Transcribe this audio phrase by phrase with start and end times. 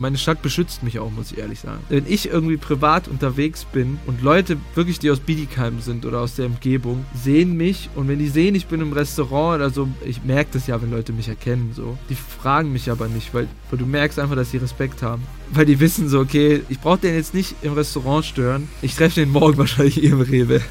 [0.00, 1.82] Meine Stadt beschützt mich auch, muss ich ehrlich sagen.
[1.90, 6.36] Wenn ich irgendwie privat unterwegs bin und Leute wirklich, die aus Bietigheim sind oder aus
[6.36, 10.24] der Umgebung, sehen mich und wenn die sehen, ich bin im Restaurant oder so, ich
[10.24, 11.98] merke das ja, wenn Leute mich erkennen, so.
[12.08, 15.22] Die fragen mich aber nicht, weil, weil du merkst einfach, dass sie Respekt haben.
[15.50, 18.70] Weil die wissen so, okay, ich brauche den jetzt nicht im Restaurant stören.
[18.80, 20.62] Ich treffe den morgen wahrscheinlich hier im Rewe.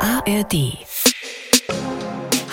[0.00, 0.87] ARD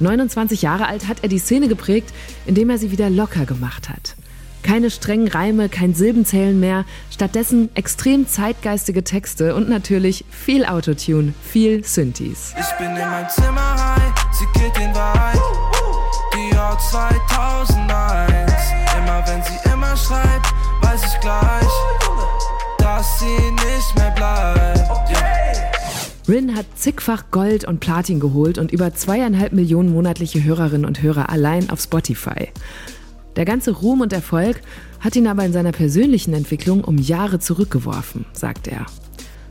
[0.00, 2.12] 29 Jahre alt hat er die Szene geprägt,
[2.46, 4.16] indem er sie wieder locker gemacht hat.
[4.62, 11.82] Keine strengen Reime, kein Silbenzählen mehr, stattdessen extrem zeitgeistige Texte und natürlich viel Autotune, viel
[11.84, 12.54] Synthes.
[12.58, 15.42] Ich bin in mein Zimmer high, sie killt den Vibe.
[16.34, 18.52] Die Jahr 2001,
[18.98, 21.72] immer wenn sie immer schreibt, weiß ich gleich,
[22.78, 24.90] dass sie nicht mehr bleibt.
[26.30, 31.28] Rin hat zigfach Gold und Platin geholt und über zweieinhalb Millionen monatliche Hörerinnen und Hörer
[31.28, 32.50] allein auf Spotify.
[33.34, 34.60] Der ganze Ruhm und Erfolg
[35.00, 38.86] hat ihn aber in seiner persönlichen Entwicklung um Jahre zurückgeworfen, sagt er.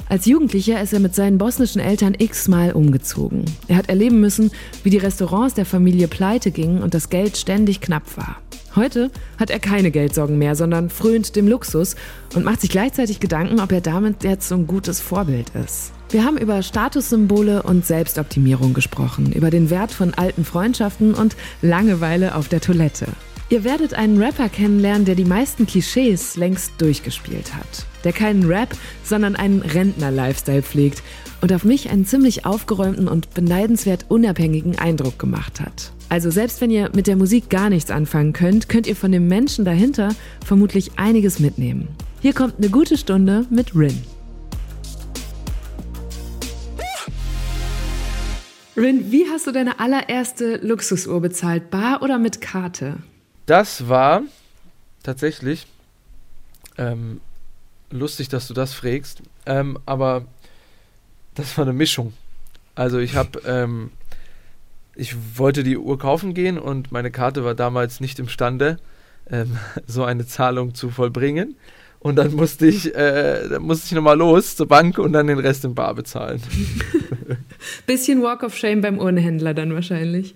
[0.08, 3.44] Als Jugendlicher ist er mit seinen bosnischen Eltern x-mal umgezogen.
[3.68, 4.50] Er hat erleben müssen,
[4.82, 8.38] wie die Restaurants der Familie pleite gingen und das Geld ständig knapp war.
[8.78, 11.98] Heute hat er keine Geldsorgen mehr, sondern frönt dem Luxus
[12.36, 15.92] und macht sich gleichzeitig Gedanken, ob er damit jetzt so ein gutes Vorbild ist.
[16.12, 22.34] Wir haben über Statussymbole und Selbstoptimierung gesprochen, über den Wert von alten Freundschaften und Langeweile
[22.34, 23.06] auf der Toilette.
[23.52, 27.86] Ihr werdet einen Rapper kennenlernen, der die meisten Klischees längst durchgespielt hat.
[28.04, 31.04] Der keinen Rap, sondern einen Rentner-Lifestyle pflegt
[31.42, 35.92] und auf mich einen ziemlich aufgeräumten und beneidenswert unabhängigen Eindruck gemacht hat.
[36.10, 39.28] Also selbst wenn ihr mit der Musik gar nichts anfangen könnt, könnt ihr von dem
[39.28, 40.10] Menschen dahinter
[40.44, 41.88] vermutlich einiges mitnehmen.
[42.22, 44.02] Hier kommt eine gute Stunde mit Rin.
[48.80, 51.70] Rin, wie hast du deine allererste Luxusuhr bezahlt?
[51.70, 52.96] Bar oder mit Karte?
[53.46, 54.22] Das war
[55.04, 55.68] tatsächlich
[56.78, 57.20] ähm,
[57.92, 60.24] lustig, dass du das frägst, ähm, aber
[61.36, 62.14] das war eine Mischung.
[62.74, 63.92] Also ich habe, ähm,
[64.96, 68.78] ich wollte die Uhr kaufen gehen und meine Karte war damals nicht imstande,
[69.30, 69.58] ähm,
[69.88, 71.58] so eine Zahlung zu vollbringen.
[72.00, 75.40] Und dann musste ich, äh, dann musste ich nochmal los zur Bank und dann den
[75.40, 76.42] Rest im Bar bezahlen.
[77.86, 80.36] Bisschen Walk of Shame beim Urnenhändler dann wahrscheinlich.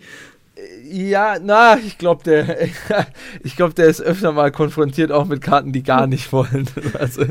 [0.84, 2.68] Ja, na, ich glaube, der,
[3.44, 6.68] ich glaube, der ist öfter mal konfrontiert auch mit Karten, die gar nicht wollen.
[7.00, 7.24] Also.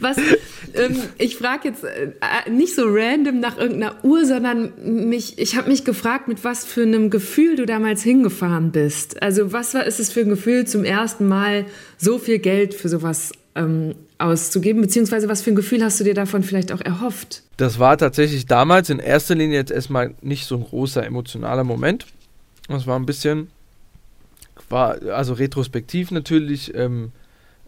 [0.00, 0.18] Was,
[0.74, 4.72] ähm, ich frage jetzt äh, nicht so random nach irgendeiner Uhr, sondern
[5.08, 9.22] mich, ich habe mich gefragt, mit was für einem Gefühl du damals hingefahren bist.
[9.22, 11.64] Also was war, ist es für ein Gefühl, zum ersten Mal
[11.96, 14.82] so viel Geld für sowas ähm, auszugeben?
[14.82, 17.42] Beziehungsweise was für ein Gefühl hast du dir davon vielleicht auch erhofft?
[17.56, 22.06] Das war tatsächlich damals in erster Linie jetzt erstmal nicht so ein großer emotionaler Moment.
[22.68, 23.48] Das war ein bisschen,
[24.68, 27.12] war also retrospektiv natürlich, ähm,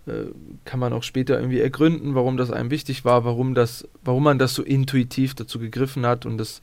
[0.06, 0.26] äh,
[0.64, 4.38] kann man auch später irgendwie ergründen, warum das einem wichtig war, warum das, warum man
[4.38, 6.60] das so intuitiv dazu gegriffen hat und das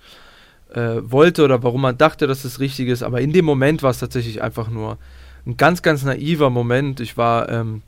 [0.74, 3.04] äh, wollte oder warum man dachte, dass das richtig ist.
[3.04, 4.98] Aber in dem Moment war es tatsächlich einfach nur
[5.46, 7.00] ein ganz, ganz naiver Moment.
[7.00, 7.82] Ich war ähm,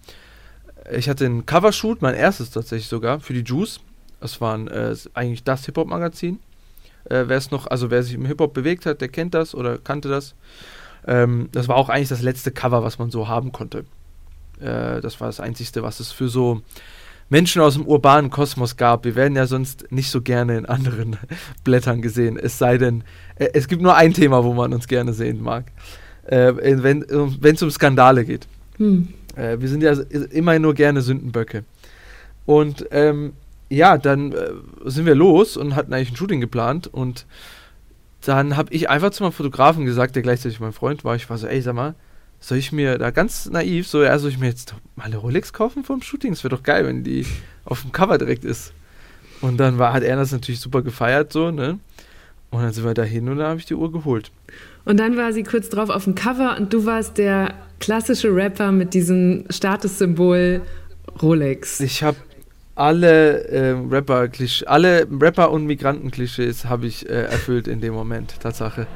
[0.90, 3.80] ich hatte einen Covershoot, mein erstes tatsächlich sogar, für die Juice.
[4.19, 6.40] Das war äh, eigentlich das Hip-Hop-Magazin.
[7.06, 9.78] Äh, wer es noch, also wer sich im Hip-Hop bewegt hat, der kennt das oder
[9.78, 10.36] kannte das.
[11.08, 13.86] Ähm, das war auch eigentlich das letzte Cover, was man so haben konnte.
[14.59, 16.62] Äh, das war das Einzige, was es für so
[17.30, 19.06] Menschen aus dem urbanen Kosmos gab.
[19.06, 21.18] Wir werden ja sonst nicht so gerne in anderen
[21.63, 22.38] Blättern gesehen.
[22.38, 23.03] Es sei denn,
[23.36, 25.72] äh, es gibt nur ein Thema, wo man uns gerne sehen mag.
[26.24, 27.03] Äh, wenn
[27.42, 28.48] es um Skandale geht.
[28.81, 29.07] Hm.
[29.36, 29.94] Äh, wir sind ja
[30.31, 31.63] immerhin nur gerne Sündenböcke.
[32.48, 33.33] Und ähm,
[33.69, 34.50] ja, dann äh,
[34.86, 37.28] sind wir los und hatten eigentlich ein Shooting geplant und
[38.25, 41.38] dann habe ich einfach zu meinem Fotografen gesagt, der gleichzeitig mein Freund war, ich war
[41.38, 41.95] so, ey, sag mal,
[42.39, 45.54] soll ich mir da ganz naiv, so, ja, soll ich mir jetzt mal eine Rolex
[45.54, 46.31] kaufen vom Shooting?
[46.31, 47.25] Das wäre doch geil, wenn die
[47.66, 48.74] auf dem Cover direkt ist.
[49.42, 51.80] Und dann war, hat er das natürlich super gefeiert, so, ne?
[52.51, 54.31] Und dann sind wir dahin und dann habe ich die Uhr geholt.
[54.86, 58.71] Und dann war sie kurz drauf auf dem Cover und du warst der klassische Rapper
[58.71, 60.62] mit diesem Statussymbol
[61.21, 61.80] Rolex.
[61.80, 62.18] Ich habe
[62.75, 64.30] alle äh, Rapper
[64.65, 68.88] alle Rapper und Migranten Klischees habe ich äh, erfüllt in dem Moment Tatsache.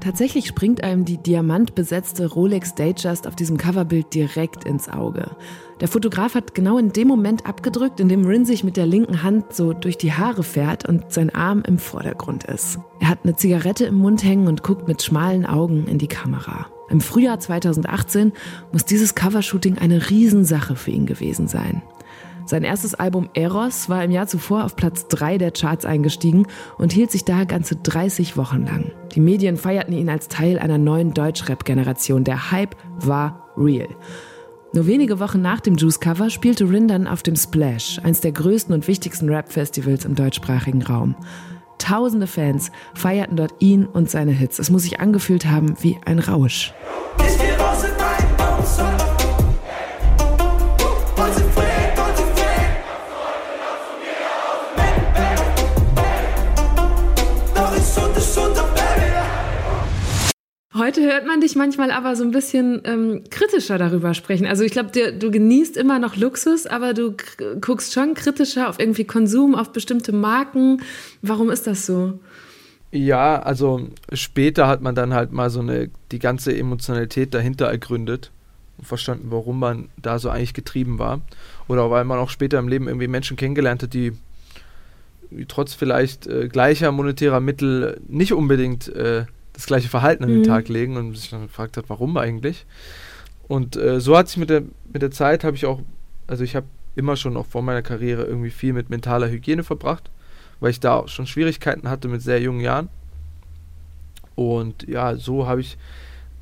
[0.00, 5.36] Tatsächlich springt einem die diamantbesetzte Rolex Datejust auf diesem Coverbild direkt ins Auge.
[5.80, 9.22] Der Fotograf hat genau in dem Moment abgedrückt, in dem Rin sich mit der linken
[9.22, 12.78] Hand so durch die Haare fährt und sein Arm im Vordergrund ist.
[13.00, 16.66] Er hat eine Zigarette im Mund hängen und guckt mit schmalen Augen in die Kamera.
[16.90, 18.32] Im Frühjahr 2018
[18.72, 21.82] muss dieses Covershooting eine Riesensache für ihn gewesen sein.
[22.48, 26.46] Sein erstes Album Eros war im Jahr zuvor auf Platz 3 der Charts eingestiegen
[26.78, 28.90] und hielt sich da ganze 30 Wochen lang.
[29.14, 32.24] Die Medien feierten ihn als Teil einer neuen Deutschrap-Generation.
[32.24, 33.88] Der Hype war real.
[34.72, 38.74] Nur wenige Wochen nach dem Juice-Cover spielte Rin dann auf dem Splash, eins der größten
[38.74, 41.16] und wichtigsten Rap-Festivals im deutschsprachigen Raum.
[41.76, 44.58] Tausende Fans feierten dort ihn und seine Hits.
[44.58, 46.72] Es muss sich angefühlt haben wie ein Rausch.
[60.78, 64.46] Heute hört man dich manchmal aber so ein bisschen ähm, kritischer darüber sprechen.
[64.46, 67.16] Also ich glaube, du genießt immer noch Luxus, aber du
[67.60, 70.82] guckst schon kritischer auf irgendwie Konsum, auf bestimmte Marken.
[71.20, 72.20] Warum ist das so?
[72.92, 78.30] Ja, also später hat man dann halt mal so eine die ganze Emotionalität dahinter ergründet
[78.78, 81.20] und verstanden, warum man da so eigentlich getrieben war.
[81.66, 84.12] Oder weil man auch später im Leben irgendwie Menschen kennengelernt hat, die,
[85.48, 89.24] trotz vielleicht äh, gleicher monetärer Mittel nicht unbedingt äh,
[89.58, 90.44] das gleiche Verhalten an den mhm.
[90.44, 92.64] Tag legen und sich dann gefragt hat, warum eigentlich.
[93.48, 94.62] Und äh, so hat sich mit der,
[94.92, 95.80] mit der Zeit, habe ich auch,
[96.28, 100.12] also ich habe immer schon auch vor meiner Karriere irgendwie viel mit mentaler Hygiene verbracht,
[100.60, 102.88] weil ich da auch schon Schwierigkeiten hatte mit sehr jungen Jahren.
[104.36, 105.76] Und ja, so habe ich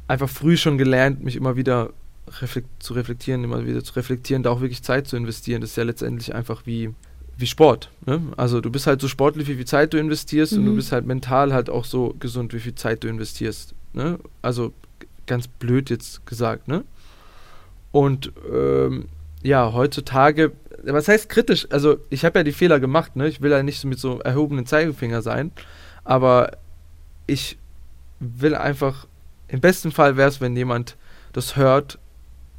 [0.08, 1.94] einfach früh schon gelernt, mich immer wieder
[2.42, 5.62] reflekt zu reflektieren, immer wieder zu reflektieren, da auch wirklich Zeit zu investieren.
[5.62, 6.92] Das ist ja letztendlich einfach wie
[7.36, 7.90] wie Sport.
[8.06, 8.22] Ne?
[8.36, 10.58] Also du bist halt so sportlich, wie viel Zeit du investierst mhm.
[10.58, 10.76] und du mhm.
[10.76, 13.74] bist halt mental halt auch so gesund, wie viel Zeit du investierst.
[13.92, 14.18] Ne?
[14.42, 14.72] Also
[15.26, 16.68] ganz blöd jetzt gesagt.
[16.68, 16.84] Ne?
[17.92, 19.06] Und ähm,
[19.42, 20.52] ja, heutzutage,
[20.82, 21.66] was heißt kritisch?
[21.70, 23.16] Also ich habe ja die Fehler gemacht.
[23.16, 23.28] Ne?
[23.28, 25.52] Ich will ja nicht mit so erhobenen Zeigefinger sein,
[26.04, 26.52] aber
[27.26, 27.58] ich
[28.18, 29.06] will einfach,
[29.48, 30.96] im besten Fall wäre es, wenn jemand
[31.32, 31.98] das hört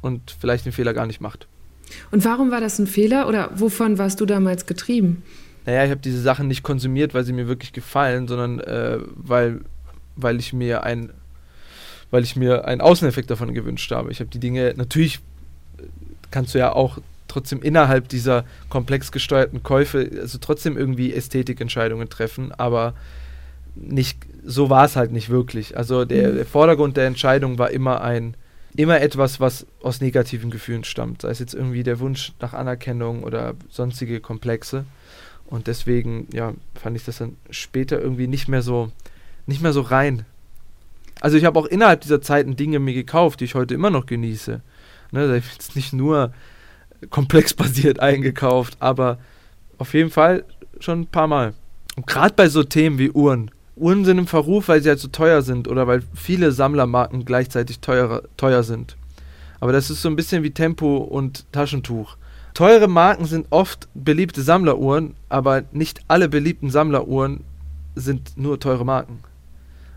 [0.00, 1.48] und vielleicht den Fehler gar nicht macht.
[2.10, 5.22] Und warum war das ein Fehler oder wovon warst du damals getrieben?
[5.66, 9.60] Naja, ich habe diese Sachen nicht konsumiert, weil sie mir wirklich gefallen, sondern äh, weil,
[10.16, 11.10] weil ich mir ein
[12.10, 14.10] weil ich mir einen Außeneffekt davon gewünscht habe.
[14.10, 15.16] Ich habe die Dinge, natürlich
[15.76, 15.82] äh,
[16.30, 16.98] kannst du ja auch
[17.28, 22.94] trotzdem innerhalb dieser komplex gesteuerten Käufe, also trotzdem irgendwie Ästhetikentscheidungen treffen, aber
[23.74, 25.76] nicht, so war es halt nicht wirklich.
[25.76, 26.36] Also der, mhm.
[26.36, 28.34] der Vordergrund der Entscheidung war immer ein,
[28.76, 31.22] immer etwas, was aus negativen Gefühlen stammt.
[31.22, 34.84] Sei es jetzt irgendwie der Wunsch nach Anerkennung oder sonstige Komplexe.
[35.46, 38.90] Und deswegen, ja, fand ich das dann später irgendwie nicht mehr so,
[39.46, 40.26] nicht mehr so rein.
[41.20, 44.06] Also ich habe auch innerhalb dieser Zeiten Dinge mir gekauft, die ich heute immer noch
[44.06, 44.60] genieße.
[45.10, 46.32] Ne, jetzt nicht nur
[47.10, 49.18] komplexbasiert eingekauft, aber
[49.78, 50.44] auf jeden Fall
[50.80, 51.54] schon ein paar Mal.
[51.96, 55.08] Und gerade bei so Themen wie Uhren, Uhren sind im Verruf, weil sie halt so
[55.08, 58.96] teuer sind oder weil viele Sammlermarken gleichzeitig teuer, teuer sind.
[59.60, 62.16] Aber das ist so ein bisschen wie Tempo und Taschentuch.
[62.54, 67.40] Teure Marken sind oft beliebte Sammleruhren, aber nicht alle beliebten Sammleruhren
[67.94, 69.20] sind nur teure Marken.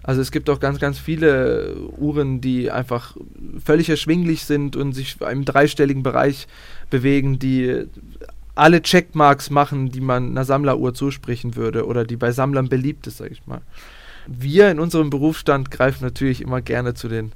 [0.04, 3.16] Also es gibt auch ganz, ganz viele Uhren, die einfach
[3.64, 6.48] völlig erschwinglich sind und sich im dreistelligen Bereich
[6.90, 7.86] bewegen, die
[8.56, 13.18] alle Checkmarks machen, die man einer Sammleruhr zusprechen würde oder die bei Sammlern beliebt ist,
[13.18, 13.62] sage ich mal.
[14.28, 17.32] Wir in unserem Berufsstand greifen natürlich immer gerne zu den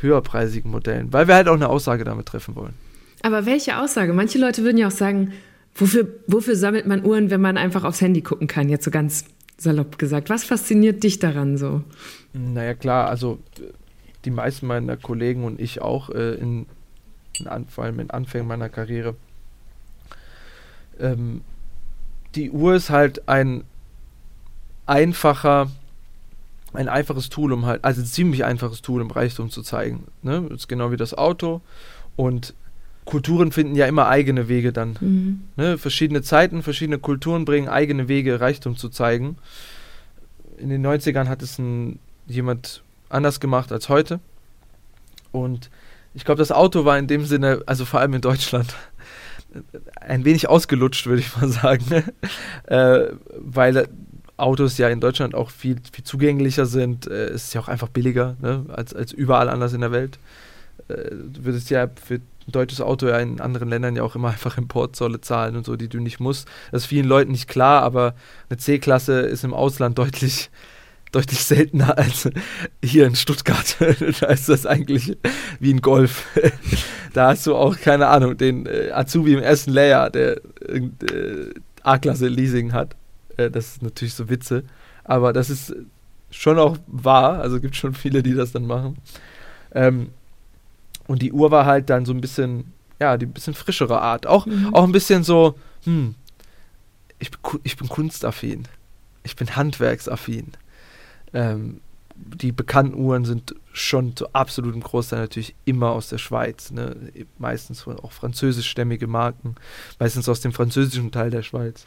[0.00, 2.74] höherpreisigen Modellen, weil wir halt auch eine Aussage damit treffen wollen.
[3.22, 4.12] Aber welche Aussage?
[4.12, 5.32] Manche Leute würden ja auch sagen,
[5.74, 9.24] wofür, wofür sammelt man Uhren, wenn man einfach aufs Handy gucken kann, jetzt so ganz
[9.56, 10.30] salopp gesagt.
[10.30, 11.82] Was fasziniert dich daran so?
[12.32, 13.40] Naja, klar, also
[14.24, 16.66] die meisten meiner Kollegen und ich auch, äh, in,
[17.40, 19.16] in, vor allem in Anfängen meiner Karriere,
[21.00, 21.42] ähm,
[22.34, 23.64] die Uhr ist halt ein
[24.86, 25.70] einfacher,
[26.72, 30.06] ein einfaches Tool, um halt, also ein ziemlich einfaches Tool, um Reichtum zu zeigen.
[30.22, 30.46] Ne?
[30.48, 31.60] Das ist genau wie das Auto.
[32.16, 32.54] Und
[33.04, 34.96] Kulturen finden ja immer eigene Wege dann.
[35.00, 35.42] Mhm.
[35.56, 35.78] Ne?
[35.78, 39.38] Verschiedene Zeiten, verschiedene Kulturen bringen eigene Wege, Reichtum zu zeigen.
[40.58, 44.20] In den 90ern hat es ein, jemand anders gemacht als heute.
[45.32, 45.70] Und
[46.14, 48.74] ich glaube, das Auto war in dem Sinne, also vor allem in Deutschland,
[50.00, 51.84] ein wenig ausgelutscht, würde ich mal sagen.
[52.66, 53.88] äh, weil
[54.36, 57.06] Autos ja in Deutschland auch viel, viel zugänglicher sind.
[57.06, 60.18] Äh, es ist ja auch einfach billiger ne, als, als überall anders in der Welt.
[60.88, 64.28] Äh, du würdest ja für ein deutsches Auto ja in anderen Ländern ja auch immer
[64.32, 66.48] einfach Importzolle zahlen und so, die du nicht musst.
[66.70, 68.14] Das ist vielen Leuten nicht klar, aber
[68.48, 70.50] eine C-Klasse ist im Ausland deutlich
[71.12, 72.28] deutlich seltener als
[72.82, 73.76] hier in Stuttgart.
[74.20, 75.16] da ist das eigentlich
[75.60, 76.26] wie ein Golf.
[77.12, 81.50] da hast du auch, keine Ahnung, den äh, Azubi im ersten Layer, der äh,
[81.82, 82.94] A-Klasse Leasing hat.
[83.36, 84.64] Äh, das ist natürlich so Witze.
[85.04, 85.74] Aber das ist
[86.30, 87.40] schon auch wahr.
[87.40, 88.98] Also gibt schon viele, die das dann machen.
[89.72, 90.10] Ähm,
[91.06, 94.26] und die Uhr war halt dann so ein bisschen, ja, die bisschen frischere Art.
[94.26, 94.74] Auch, mhm.
[94.74, 96.14] auch ein bisschen so, hm,
[97.18, 97.30] ich,
[97.62, 98.64] ich bin kunstaffin.
[99.24, 100.52] Ich bin handwerksaffin.
[101.32, 101.80] Ähm,
[102.16, 106.70] die bekannten Uhren sind schon zu absolutem Großteil natürlich immer aus der Schweiz.
[106.72, 106.96] Ne?
[107.38, 109.54] Meistens auch französischstämmige Marken,
[109.98, 111.86] meistens aus dem französischen Teil der Schweiz.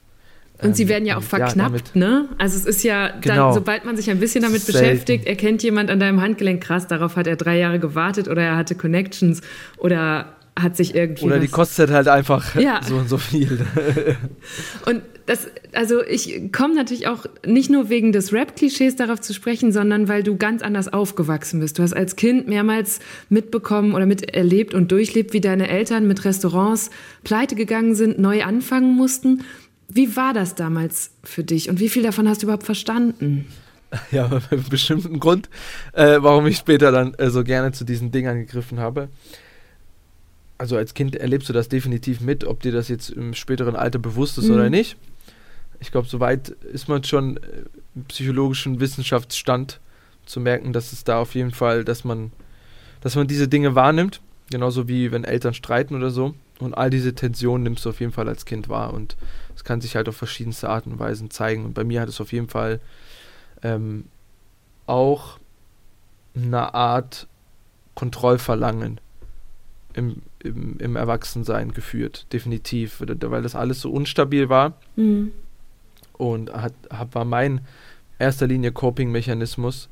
[0.61, 2.29] Und sie ähm, werden ja auch verknappt, ja, ne?
[2.37, 3.47] Also es ist ja, genau.
[3.47, 4.79] dann, sobald man sich ein bisschen damit Selten.
[4.79, 8.57] beschäftigt, erkennt jemand an deinem Handgelenk, krass, darauf hat er drei Jahre gewartet oder er
[8.57, 9.41] hatte Connections
[9.77, 11.25] oder hat sich irgendwie.
[11.25, 12.81] Oder die kostet halt einfach ja.
[12.83, 13.65] so und so viel.
[14.85, 19.71] und das, also ich komme natürlich auch nicht nur wegen des Rap-Klischees darauf zu sprechen,
[19.71, 21.79] sondern weil du ganz anders aufgewachsen bist.
[21.79, 22.99] Du hast als Kind mehrmals
[23.29, 26.89] mitbekommen oder miterlebt und durchlebt, wie deine Eltern mit Restaurants
[27.23, 29.43] pleite gegangen sind, neu anfangen mussten.
[29.87, 33.47] Wie war das damals für dich und wie viel davon hast du überhaupt verstanden?
[34.09, 35.49] Ja, mit einem bestimmten Grund,
[35.91, 39.09] äh, warum ich später dann äh, so gerne zu diesen Dingern gegriffen habe
[40.61, 43.97] also als Kind erlebst du das definitiv mit, ob dir das jetzt im späteren Alter
[43.97, 44.53] bewusst ist mhm.
[44.53, 44.95] oder nicht.
[45.79, 47.63] Ich glaube, soweit ist man schon äh,
[47.95, 49.79] im psychologischen Wissenschaftsstand
[50.27, 52.31] zu merken, dass es da auf jeden Fall, dass man,
[53.01, 56.35] dass man diese Dinge wahrnimmt, genauso wie wenn Eltern streiten oder so.
[56.59, 59.17] Und all diese Tensionen nimmst du auf jeden Fall als Kind wahr und
[59.55, 61.65] es kann sich halt auf verschiedenste Arten und Weisen zeigen.
[61.65, 62.79] Und bei mir hat es auf jeden Fall
[63.63, 64.03] ähm,
[64.85, 65.39] auch
[66.35, 67.25] eine Art
[67.95, 69.01] Kontrollverlangen
[69.95, 74.77] im, im, im Erwachsensein geführt, definitiv, weil das alles so unstabil war.
[74.95, 75.31] Mhm.
[76.13, 77.61] Und hat, hat, war mein
[78.19, 79.89] erster Linie Coping-Mechanismus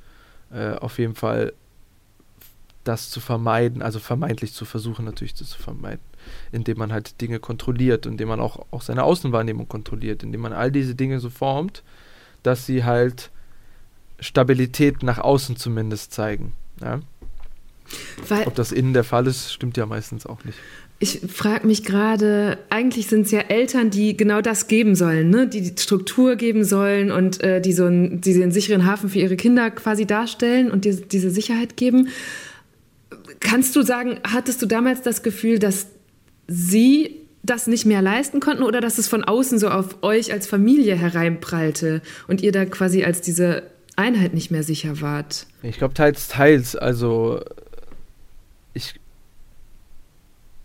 [0.52, 1.54] äh, auf jeden Fall
[2.84, 6.04] das zu vermeiden, also vermeintlich zu versuchen natürlich das zu vermeiden,
[6.52, 10.72] indem man halt Dinge kontrolliert, indem man auch, auch seine Außenwahrnehmung kontrolliert, indem man all
[10.72, 11.84] diese Dinge so formt,
[12.42, 13.32] dass sie halt
[14.20, 16.54] Stabilität nach außen zumindest zeigen.
[16.82, 17.02] Ja?
[18.28, 20.58] Weil Ob das innen der Fall ist, stimmt ja meistens auch nicht.
[21.02, 25.48] Ich frage mich gerade, eigentlich sind es ja Eltern, die genau das geben sollen, ne?
[25.48, 29.20] die die Struktur geben sollen und äh, die so einen, die den sicheren Hafen für
[29.20, 32.10] ihre Kinder quasi darstellen und die, diese Sicherheit geben.
[33.40, 35.88] Kannst du sagen, hattest du damals das Gefühl, dass
[36.48, 40.48] sie das nicht mehr leisten konnten oder dass es von außen so auf euch als
[40.48, 43.64] Familie hereinprallte und ihr da quasi als diese
[43.96, 45.46] Einheit nicht mehr sicher wart?
[45.64, 46.76] Ich glaube teils, teils.
[46.76, 47.42] Also
[48.80, 49.00] ich,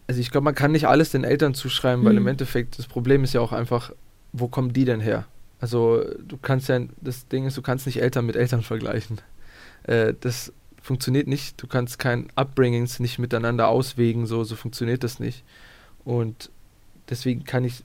[0.06, 2.06] also ich glaube, man kann nicht alles den Eltern zuschreiben, mhm.
[2.06, 2.30] weil im mhm.
[2.30, 3.92] Endeffekt das Problem ist ja auch einfach,
[4.32, 5.26] wo kommen die denn her?
[5.60, 9.20] Also du kannst ja, das Ding ist, du kannst nicht Eltern mit Eltern vergleichen.
[9.84, 10.52] Äh, das
[10.82, 11.62] funktioniert nicht.
[11.62, 15.42] Du kannst kein Upbringings nicht miteinander auswägen, so, so funktioniert das nicht.
[16.04, 16.50] Und
[17.08, 17.82] deswegen kann ich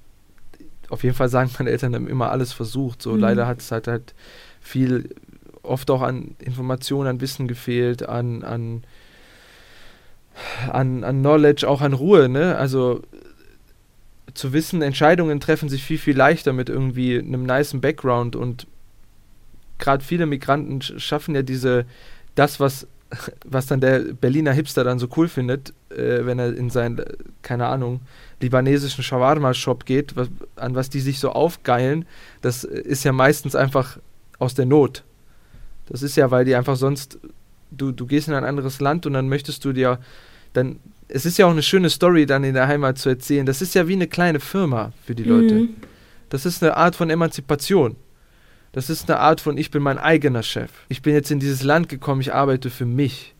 [0.90, 3.02] auf jeden Fall sagen, meine Eltern haben immer alles versucht.
[3.02, 3.20] So mhm.
[3.20, 4.14] leider hat es halt halt
[4.60, 5.16] viel,
[5.64, 8.84] oft auch an Informationen, an Wissen gefehlt, an, an
[10.72, 12.56] an, an Knowledge, auch an Ruhe, ne?
[12.56, 13.02] Also
[14.34, 18.68] zu wissen, Entscheidungen treffen sich viel, viel leichter mit irgendwie einem niceen Background und
[19.80, 21.86] gerade viele Migranten schaffen ja diese,
[22.36, 22.88] das, was,
[23.46, 27.04] was dann der Berliner Hipster dann so cool findet, äh, wenn er in seinen,
[27.42, 28.02] keine Ahnung,
[28.42, 32.06] libanesischen Shawarma-Shop geht, was, an was die sich so aufgeilen,
[32.42, 33.98] das ist ja meistens einfach
[34.38, 35.04] aus der Not.
[35.88, 37.18] Das ist ja, weil die einfach sonst,
[37.72, 40.00] du, du gehst in ein anderes Land und dann möchtest du dir
[40.54, 40.80] dann
[41.10, 43.46] es ist ja auch eine schöne Story dann in der Heimat zu erzählen.
[43.46, 45.56] Das ist ja wie eine kleine Firma für die Leute.
[45.56, 45.76] Mhm.
[46.30, 47.96] Das ist eine Art von Emanzipation.
[48.72, 50.70] Das ist eine Art von, ich bin mein eigener Chef.
[50.88, 53.34] Ich bin jetzt in dieses Land gekommen, ich arbeite für mich.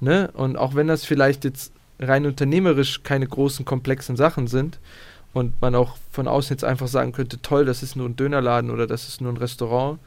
[0.00, 0.30] Ne?
[0.32, 4.78] Und auch wenn das vielleicht jetzt rein unternehmerisch keine großen, komplexen Sachen sind
[5.34, 8.70] und man auch von außen jetzt einfach sagen könnte, toll, das ist nur ein Dönerladen
[8.70, 9.98] oder das ist nur ein Restaurant,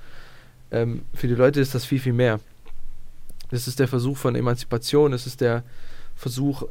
[0.72, 2.40] ähm, für die Leute ist das viel, viel mehr.
[3.52, 5.64] Das ist der Versuch von Emanzipation, es ist der
[6.22, 6.64] Versuch,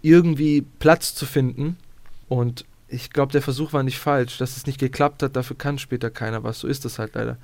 [0.00, 1.76] irgendwie Platz zu finden.
[2.28, 4.38] Und ich glaube, der Versuch war nicht falsch.
[4.38, 6.60] Dass es nicht geklappt hat, dafür kann später keiner was.
[6.60, 7.36] So ist das halt leider.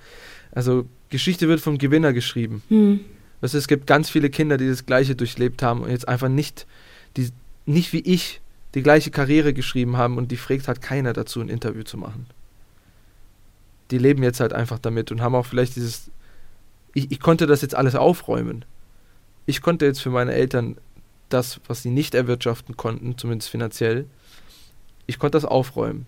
[0.52, 2.62] Also Geschichte wird vom Gewinner geschrieben.
[2.68, 3.00] Mhm.
[3.42, 6.66] Also, es gibt ganz viele Kinder, die das Gleiche durchlebt haben und jetzt einfach nicht,
[7.16, 7.30] die,
[7.66, 8.40] nicht wie ich
[8.74, 12.26] die gleiche Karriere geschrieben haben und die fragt halt keiner dazu, ein Interview zu machen.
[13.90, 16.10] Die leben jetzt halt einfach damit und haben auch vielleicht dieses,
[16.94, 18.64] ich, ich konnte das jetzt alles aufräumen.
[19.46, 20.76] Ich konnte jetzt für meine Eltern
[21.32, 24.06] das, was sie nicht erwirtschaften konnten, zumindest finanziell,
[25.06, 26.06] ich konnte das aufräumen.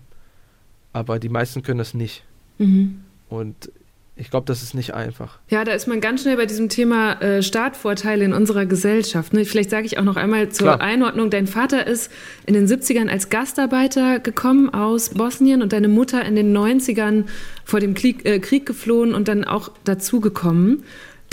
[0.93, 2.23] Aber die meisten können das nicht.
[2.59, 3.03] Mhm.
[3.29, 3.71] Und
[4.15, 5.39] ich glaube, das ist nicht einfach.
[5.49, 9.33] Ja, da ist man ganz schnell bei diesem Thema äh, Startvorteile in unserer Gesellschaft.
[9.33, 9.43] Ne?
[9.43, 10.81] Vielleicht sage ich auch noch einmal zur Klar.
[10.81, 11.31] Einordnung.
[11.31, 12.11] Dein Vater ist
[12.45, 17.25] in den 70ern als Gastarbeiter gekommen aus Bosnien und deine Mutter in den 90ern
[17.65, 20.83] vor dem Krieg, äh, Krieg geflohen und dann auch dazugekommen.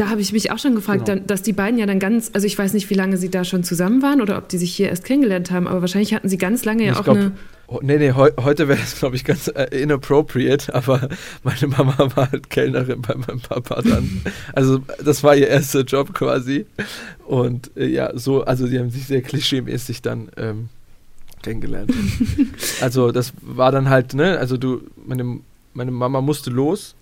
[0.00, 1.18] Da habe ich mich auch schon gefragt, genau.
[1.18, 3.44] dann, dass die beiden ja dann ganz, also ich weiß nicht, wie lange sie da
[3.44, 6.38] schon zusammen waren oder ob die sich hier erst kennengelernt haben, aber wahrscheinlich hatten sie
[6.38, 7.32] ganz lange ja ich auch glaub, eine
[7.82, 11.06] Nee, nee, heu, heute wäre das, glaube ich, ganz äh, inappropriate, aber
[11.42, 14.22] meine Mama war halt Kellnerin bei meinem Papa dann.
[14.54, 16.64] Also, das war ihr erster Job quasi.
[17.26, 20.70] Und äh, ja, so, also, die haben sich sehr klischeemäßig dann ähm,
[21.42, 21.92] kennengelernt.
[22.80, 25.40] also, das war dann halt, ne, also, du, meine,
[25.74, 26.96] meine Mama musste los.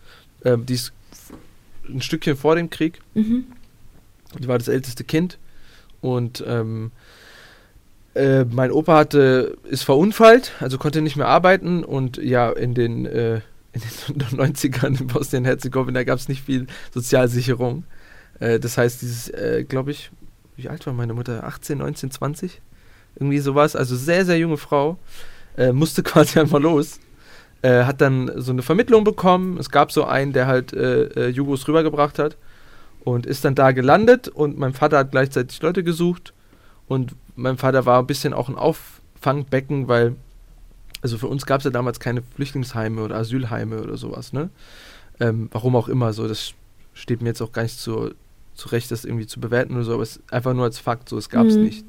[0.44, 0.92] Ähm, die ist
[1.88, 3.00] ein Stückchen vor dem Krieg.
[3.14, 3.46] Mhm.
[4.38, 5.38] Die war das älteste Kind.
[6.00, 6.92] Und, ähm,
[8.14, 13.06] äh, mein Opa hatte, ist verunfallt, also konnte nicht mehr arbeiten und ja, in den,
[13.06, 13.40] äh,
[13.72, 17.84] in den 90ern in Bosnien-Herzegowina gab es nicht viel Sozialsicherung.
[18.40, 20.10] Äh, das heißt, dieses, äh, glaube ich,
[20.56, 21.44] wie alt war meine Mutter?
[21.44, 22.60] 18, 19, 20?
[23.16, 23.76] Irgendwie sowas.
[23.76, 24.98] Also sehr, sehr junge Frau.
[25.56, 26.98] Äh, musste quasi einmal los.
[27.62, 29.58] Hat dann so eine Vermittlung bekommen.
[29.58, 32.36] Es gab so einen, der halt Jugos rübergebracht hat
[33.04, 36.34] und ist dann da gelandet und mein Vater hat gleichzeitig Leute gesucht
[36.88, 40.16] und mein Vater war ein bisschen auch ein Auffangbecken, weil,
[41.02, 44.50] also für uns gab es ja damals keine Flüchtlingsheime oder Asylheime oder sowas, ne?
[45.20, 46.54] Ähm, warum auch immer, so, das
[46.94, 48.10] steht mir jetzt auch gar nicht zu,
[48.54, 51.16] zurecht, das irgendwie zu bewerten oder so, aber es ist einfach nur als Fakt, so,
[51.16, 51.62] es gab es mhm.
[51.62, 51.84] nicht.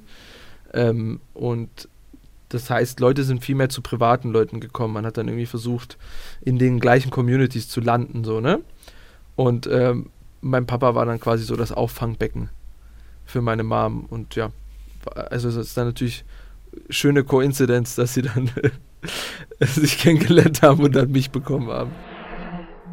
[0.74, 1.90] Ähm, und
[2.50, 4.94] das heißt, Leute sind viel mehr zu privaten Leuten gekommen.
[4.94, 5.98] Man hat dann irgendwie versucht,
[6.42, 8.60] in den gleichen Communities zu landen, so, ne?
[9.36, 10.10] Und ähm,
[10.42, 12.50] mein Papa war dann quasi so das Auffangbecken
[13.26, 14.06] für meine Mom.
[14.10, 14.52] Und ja,
[15.16, 16.26] also es ist dann natürlich
[16.90, 18.50] schöne Koinzidenz, dass sie dann
[19.60, 21.92] sich kennengelernt haben und dann mich bekommen haben.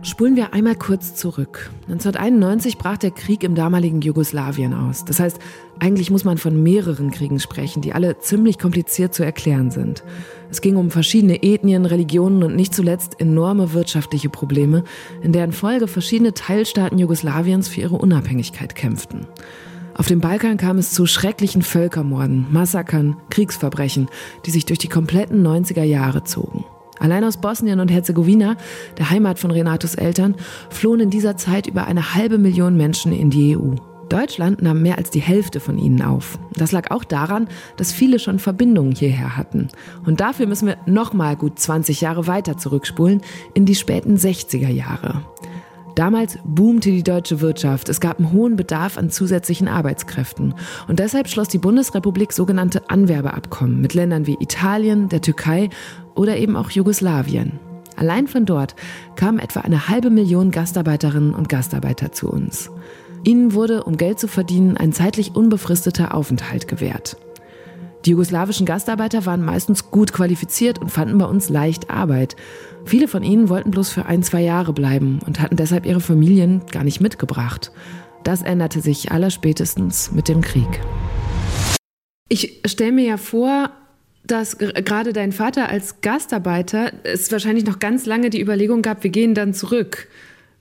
[0.06, 1.68] Spulen wir einmal kurz zurück.
[1.88, 5.04] 1991 brach der Krieg im damaligen Jugoslawien aus.
[5.04, 5.40] Das heißt,
[5.80, 10.04] eigentlich muss man von mehreren Kriegen sprechen, die alle ziemlich kompliziert zu erklären sind.
[10.48, 14.84] Es ging um verschiedene Ethnien, Religionen und nicht zuletzt enorme wirtschaftliche Probleme,
[15.24, 19.26] in deren Folge verschiedene Teilstaaten Jugoslawiens für ihre Unabhängigkeit kämpften.
[19.94, 24.08] Auf dem Balkan kam es zu schrecklichen Völkermorden, Massakern, Kriegsverbrechen,
[24.44, 26.64] die sich durch die kompletten 90er Jahre zogen.
[26.98, 28.56] Allein aus Bosnien und Herzegowina,
[28.98, 30.34] der Heimat von Renatos Eltern,
[30.70, 33.74] flohen in dieser Zeit über eine halbe Million Menschen in die EU.
[34.08, 36.38] Deutschland nahm mehr als die Hälfte von ihnen auf.
[36.54, 39.68] Das lag auch daran, dass viele schon Verbindungen hierher hatten.
[40.04, 43.20] Und dafür müssen wir nochmal gut 20 Jahre weiter zurückspulen
[43.54, 45.22] in die späten 60er Jahre.
[45.96, 47.88] Damals boomte die deutsche Wirtschaft.
[47.88, 50.54] Es gab einen hohen Bedarf an zusätzlichen Arbeitskräften.
[50.88, 55.70] Und deshalb schloss die Bundesrepublik sogenannte Anwerbeabkommen mit Ländern wie Italien, der Türkei
[56.16, 57.58] oder eben auch Jugoslawien.
[57.96, 58.76] Allein von dort
[59.16, 62.70] kamen etwa eine halbe Million Gastarbeiterinnen und Gastarbeiter zu uns.
[63.24, 67.16] Ihnen wurde, um Geld zu verdienen, ein zeitlich unbefristeter Aufenthalt gewährt.
[68.04, 72.36] Die jugoslawischen Gastarbeiter waren meistens gut qualifiziert und fanden bei uns leicht Arbeit.
[72.84, 76.62] Viele von ihnen wollten bloß für ein, zwei Jahre bleiben und hatten deshalb ihre Familien
[76.70, 77.72] gar nicht mitgebracht.
[78.22, 80.80] Das änderte sich allerspätestens mit dem Krieg.
[82.28, 83.70] Ich stelle mir ja vor,
[84.26, 89.10] dass gerade dein Vater als Gastarbeiter es wahrscheinlich noch ganz lange die Überlegung gab, wir
[89.10, 90.08] gehen dann zurück,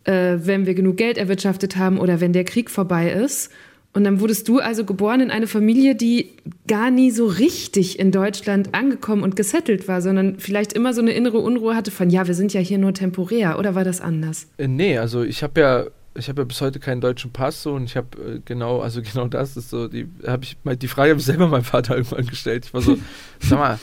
[0.04, 3.51] äh, wenn wir genug Geld erwirtschaftet haben oder wenn der Krieg vorbei ist.
[3.93, 6.34] Und dann wurdest du also geboren in eine Familie, die
[6.67, 11.13] gar nie so richtig in Deutschland angekommen und gesettelt war, sondern vielleicht immer so eine
[11.13, 13.58] innere Unruhe hatte von, ja, wir sind ja hier nur temporär.
[13.58, 14.47] Oder war das anders?
[14.58, 15.86] Äh, nee, also ich habe ja
[16.17, 19.01] ich habe ja bis heute keinen deutschen Pass so und ich habe äh, genau, also
[19.01, 22.25] genau das ist so, die habe ich die Frage habe ich selber meinem Vater irgendwann
[22.28, 22.65] gestellt.
[22.65, 22.97] Ich war so,
[23.39, 23.80] sag mal,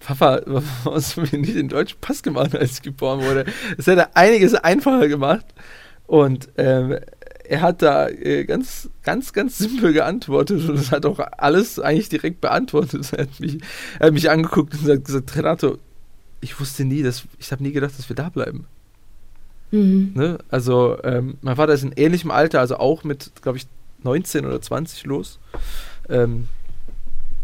[0.00, 3.46] Papa, warum hast du mir nicht den deutschen Pass gemacht, als ich geboren wurde?
[3.76, 5.46] Das hätte einiges einfacher gemacht.
[6.06, 6.98] Und ähm,
[7.44, 12.08] er hat da äh, ganz, ganz, ganz simpel geantwortet und es hat auch alles eigentlich
[12.08, 13.12] direkt beantwortet.
[13.12, 13.58] Er hat mich,
[13.98, 15.78] er hat mich angeguckt und hat gesagt, Renato,
[16.40, 18.66] ich wusste nie, dass, ich habe nie gedacht, dass wir da bleiben.
[19.72, 20.12] Mhm.
[20.14, 20.38] Ne?
[20.48, 23.66] Also, ähm, mein Vater ist in ähnlichem Alter, also auch mit, glaube ich,
[24.04, 25.40] 19 oder 20 los.
[26.08, 26.46] Ähm,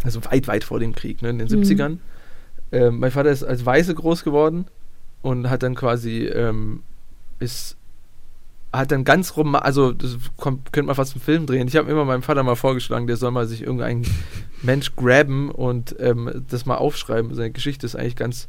[0.04, 1.62] also weit, weit vor dem Krieg, ne, in den mhm.
[1.62, 1.98] 70ern.
[2.70, 4.66] Ähm, mein Vater ist als Weiße groß geworden
[5.22, 6.82] und hat dann quasi, ähm,
[7.40, 7.78] ist
[8.72, 11.68] hat dann ganz rum, also das kommt, könnte man fast einen Film drehen.
[11.68, 14.06] Ich habe immer meinem Vater mal vorgeschlagen, der soll mal sich irgendeinen
[14.62, 17.34] Mensch graben und ähm, das mal aufschreiben.
[17.34, 18.48] Seine Geschichte ist eigentlich ganz,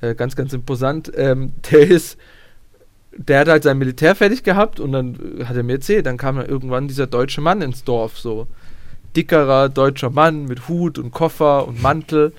[0.00, 1.12] äh, ganz, ganz imposant.
[1.14, 2.18] Ähm, der ist,
[3.16, 6.36] der hat halt sein Militär fertig gehabt und dann hat er mir erzählt, dann kam
[6.36, 8.46] dann irgendwann dieser deutsche Mann ins Dorf, so
[9.16, 12.32] dickerer deutscher Mann mit Hut und Koffer und Mantel.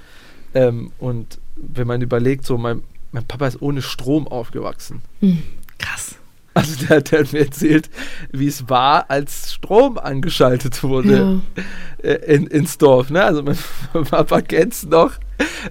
[0.53, 2.81] Ähm, und wenn man überlegt, so mein,
[3.11, 5.01] mein Papa ist ohne Strom aufgewachsen.
[5.21, 5.43] Mhm.
[5.77, 6.15] Krass.
[6.55, 7.89] Also der, der, hat mir erzählt,
[8.31, 12.07] wie es war, als Strom angeschaltet wurde ja.
[12.07, 13.09] Äh, in, ins Dorf.
[13.09, 13.23] Ne?
[13.23, 13.57] Also mein
[14.05, 15.13] Papa kennt es noch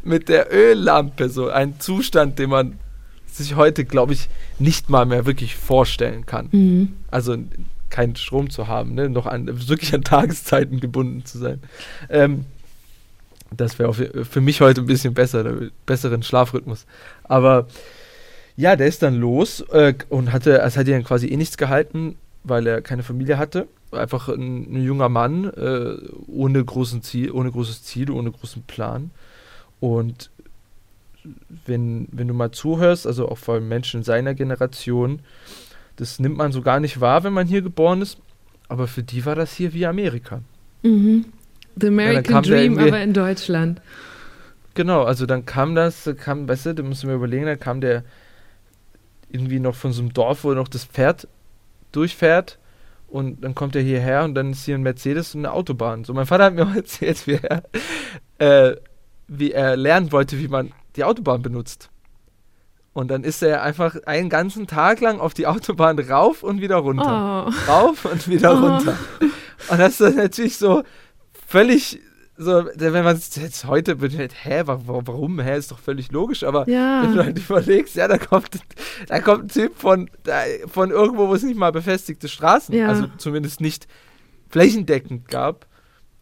[0.03, 2.79] mit der Öllampe, so ein Zustand, den man
[3.37, 6.49] sich heute, glaube ich, nicht mal mehr wirklich vorstellen kann.
[6.53, 6.93] Mhm.
[7.11, 7.37] Also
[7.91, 9.09] keinen Strom zu haben, ne?
[9.09, 11.61] noch an, wirklich an Tageszeiten gebunden zu sein.
[12.09, 12.47] Ähm,
[13.57, 15.45] das wäre für mich heute ein bisschen besser,
[15.85, 16.87] besseren Schlafrhythmus.
[17.25, 17.67] Aber
[18.57, 22.17] ja, der ist dann los äh, und hatte, es hat ihn quasi eh nichts gehalten,
[22.45, 23.69] weil er keine Familie hatte.
[23.91, 29.11] Einfach ein, ein junger Mann, äh, ohne, großen Ziel, ohne großes Ziel, ohne großen Plan.
[29.81, 30.31] Und
[31.67, 35.21] wenn, wenn du mal zuhörst, also auch vor allem Menschen in seiner Generation,
[35.97, 38.19] das nimmt man so gar nicht wahr, wenn man hier geboren ist.
[38.69, 40.41] Aber für die war das hier wie Amerika.
[40.83, 41.27] Mhm.
[41.77, 43.81] The American ja, Dream, aber in Deutschland.
[44.75, 47.81] Genau, also dann kam das, kam, weißt du, da musst du mir überlegen, dann kam
[47.81, 48.05] der
[49.31, 51.29] irgendwie noch von so einem Dorf, wo noch das Pferd
[51.93, 52.59] durchfährt
[53.09, 56.05] und dann kommt er hierher und dann ist hier ein Mercedes und eine Autobahn.
[56.05, 57.63] So, mein Vater hat mir auch erzählt, wie er,
[58.39, 58.77] äh,
[59.29, 61.91] wie er lernen wollte, wie man die Autobahn benutzt.
[62.93, 66.77] Und dann ist er einfach einen ganzen Tag lang auf die Autobahn rauf und wieder
[66.77, 67.47] runter.
[67.49, 67.71] Oh.
[67.71, 68.67] Rauf und wieder oh.
[68.67, 68.99] runter.
[69.69, 70.83] Und das ist natürlich so
[71.47, 72.01] völlig
[72.37, 76.69] so, wenn man es jetzt heute benennt, hä, warum, hä, ist doch völlig logisch, aber
[76.69, 77.03] ja.
[77.03, 78.59] wenn du halt überlegst, ja, da kommt,
[79.07, 80.11] da kommt ein Typ von,
[80.67, 82.89] von irgendwo, wo es nicht mal befestigte Straßen, ja.
[82.89, 83.87] also zumindest nicht
[84.49, 85.67] flächendeckend gab.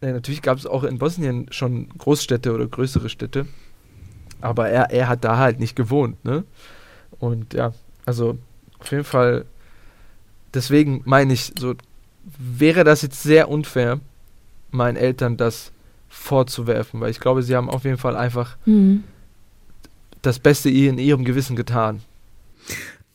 [0.01, 3.45] Ja, natürlich gab es auch in Bosnien schon Großstädte oder größere Städte,
[4.41, 6.43] aber er, er hat da halt nicht gewohnt, ne?
[7.19, 7.73] Und ja,
[8.05, 8.37] also
[8.79, 9.45] auf jeden Fall,
[10.53, 11.75] deswegen meine ich, so
[12.37, 13.99] wäre das jetzt sehr unfair,
[14.71, 15.71] meinen Eltern das
[16.09, 19.03] vorzuwerfen, weil ich glaube, sie haben auf jeden Fall einfach mhm.
[20.21, 22.01] das Beste in ihrem Gewissen getan.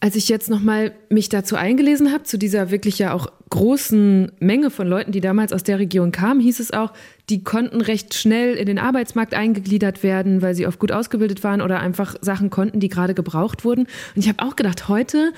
[0.00, 4.70] Als ich jetzt nochmal mich dazu eingelesen habe, zu dieser wirklich ja auch großen Menge
[4.70, 6.92] von Leuten, die damals aus der Region kamen, hieß es auch,
[7.28, 11.60] die konnten recht schnell in den Arbeitsmarkt eingegliedert werden, weil sie oft gut ausgebildet waren
[11.60, 13.86] oder einfach Sachen konnten, die gerade gebraucht wurden.
[14.14, 15.32] Und ich habe auch gedacht, heute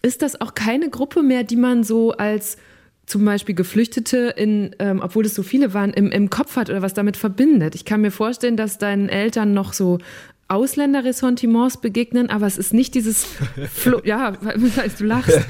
[0.00, 2.56] ist das auch keine Gruppe mehr, die man so als
[3.04, 6.82] zum Beispiel Geflüchtete, in, ähm, obwohl es so viele waren, im, im Kopf hat oder
[6.82, 7.74] was damit verbindet.
[7.74, 9.98] Ich kann mir vorstellen, dass deinen Eltern noch so
[10.48, 13.24] Ausländerressentiments begegnen, aber es ist nicht dieses,
[13.72, 15.40] Fl ja, du lachst.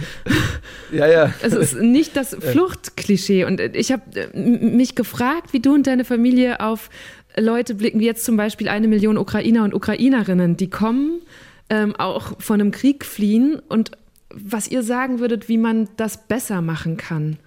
[0.91, 1.35] Ja, ja.
[1.43, 3.45] Es ist nicht das Fluchtklischee.
[3.45, 6.89] Und ich habe äh, mich gefragt, wie du und deine Familie auf
[7.37, 11.21] Leute blicken, wie jetzt zum Beispiel eine Million Ukrainer und Ukrainerinnen, die kommen,
[11.69, 13.93] ähm, auch von einem Krieg fliehen und
[14.31, 17.39] was ihr sagen würdet, wie man das besser machen kann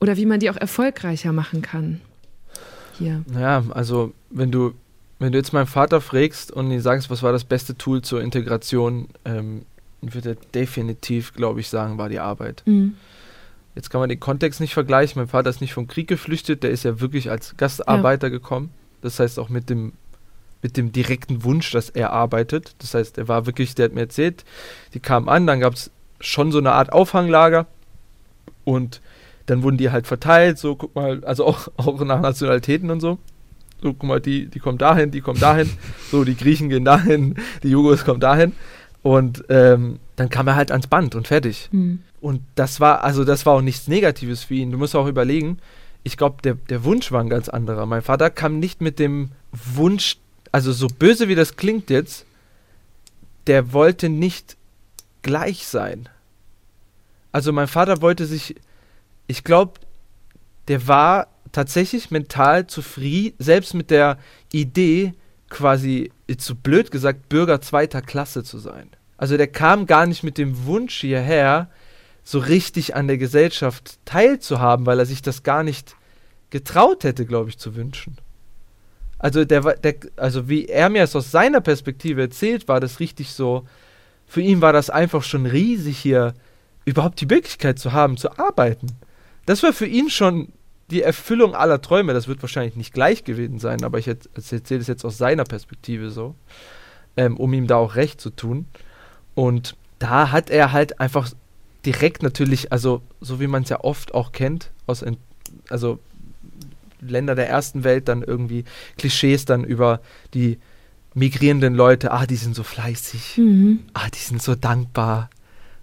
[0.00, 2.00] oder wie man die auch erfolgreicher machen kann.
[2.98, 3.24] Hier.
[3.38, 4.74] Ja, also wenn du,
[5.24, 8.20] wenn du jetzt meinen Vater fragst und ihn sagst, was war das beste Tool zur
[8.20, 9.64] Integration, ähm,
[10.02, 12.62] wird er definitiv, glaube ich, sagen, war die Arbeit.
[12.66, 12.94] Mhm.
[13.74, 15.18] Jetzt kann man den Kontext nicht vergleichen.
[15.18, 18.32] Mein Vater ist nicht vom Krieg geflüchtet, der ist ja wirklich als Gastarbeiter ja.
[18.32, 18.70] gekommen.
[19.00, 19.94] Das heißt auch mit dem
[20.62, 22.74] mit dem direkten Wunsch, dass er arbeitet.
[22.78, 24.46] Das heißt, er war wirklich, der hat mir erzählt,
[24.94, 27.66] die kamen an, dann gab es schon so eine Art Auffanglager
[28.64, 29.02] und
[29.44, 33.18] dann wurden die halt verteilt, so guck mal, also auch, auch nach Nationalitäten und so.
[33.82, 35.70] So, guck mal, die, die kommen dahin, die kommen dahin,
[36.10, 38.52] so, die Griechen gehen dahin, die Jugos kommen dahin.
[39.02, 41.68] Und ähm, dann kam er halt ans Band und fertig.
[41.72, 42.00] Mhm.
[42.20, 44.70] Und das war, also das war auch nichts Negatives für ihn.
[44.70, 45.58] Du musst auch überlegen,
[46.04, 47.84] ich glaube, der, der Wunsch war ein ganz anderer.
[47.84, 50.16] Mein Vater kam nicht mit dem Wunsch,
[50.52, 52.24] also so böse wie das klingt jetzt,
[53.46, 54.56] der wollte nicht
[55.22, 56.08] gleich sein.
[57.32, 58.54] Also mein Vater wollte sich,
[59.26, 59.80] ich glaube,
[60.68, 64.18] der war tatsächlich mental zufrieden, selbst mit der
[64.52, 65.14] Idee,
[65.48, 68.90] quasi, jetzt so blöd gesagt, Bürger zweiter Klasse zu sein.
[69.16, 71.70] Also der kam gar nicht mit dem Wunsch hierher,
[72.24, 75.94] so richtig an der Gesellschaft teilzuhaben, weil er sich das gar nicht
[76.50, 78.16] getraut hätte, glaube ich, zu wünschen.
[79.18, 83.32] Also der, der, also wie er mir es aus seiner Perspektive erzählt, war das richtig
[83.32, 83.66] so,
[84.26, 86.34] für ihn war das einfach schon riesig hier,
[86.84, 88.88] überhaupt die Möglichkeit zu haben, zu arbeiten.
[89.46, 90.48] Das war für ihn schon
[90.90, 92.12] die Erfüllung aller Träume.
[92.12, 96.10] Das wird wahrscheinlich nicht gleich gewesen sein, aber ich erzähle es jetzt aus seiner Perspektive
[96.10, 96.34] so,
[97.16, 98.66] ähm, um ihm da auch recht zu tun.
[99.34, 101.30] Und da hat er halt einfach
[101.84, 105.04] direkt natürlich, also so wie man es ja oft auch kennt, aus,
[105.68, 105.98] also
[107.00, 108.64] Länder der ersten Welt dann irgendwie
[108.96, 110.00] Klischees dann über
[110.32, 110.58] die
[111.14, 113.80] migrierenden Leute, ah, die sind so fleißig, mhm.
[113.92, 115.30] ah, die sind so dankbar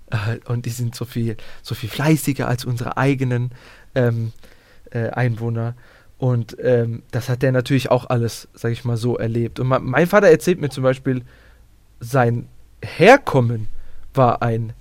[0.09, 3.51] äh, und die sind so viel, so viel fleißiger als unsere eigenen
[3.95, 4.33] ähm,
[4.91, 5.75] äh, Einwohner.
[6.17, 9.59] Und ähm, das hat der natürlich auch alles, sag ich mal, so erlebt.
[9.59, 11.23] Und mein Vater erzählt mir zum Beispiel,
[11.99, 12.47] sein
[12.83, 13.67] Herkommen
[14.13, 14.73] war ein,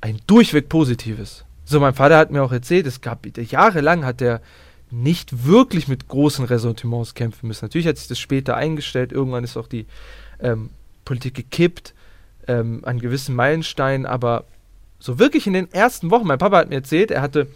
[0.00, 1.44] ein durchweg positives.
[1.64, 4.40] So, mein Vater hat mir auch erzählt, es gab jahrelang hat er
[4.90, 7.64] nicht wirklich mit großen Ressentiments kämpfen müssen.
[7.64, 9.86] Natürlich hat sich das später eingestellt, irgendwann ist auch die
[10.40, 10.70] ähm,
[11.04, 11.94] Politik gekippt
[12.46, 14.44] ähm, an gewissen Meilensteinen, aber
[14.98, 17.48] so wirklich in den ersten Wochen, mein Papa hat mir erzählt, er hatte,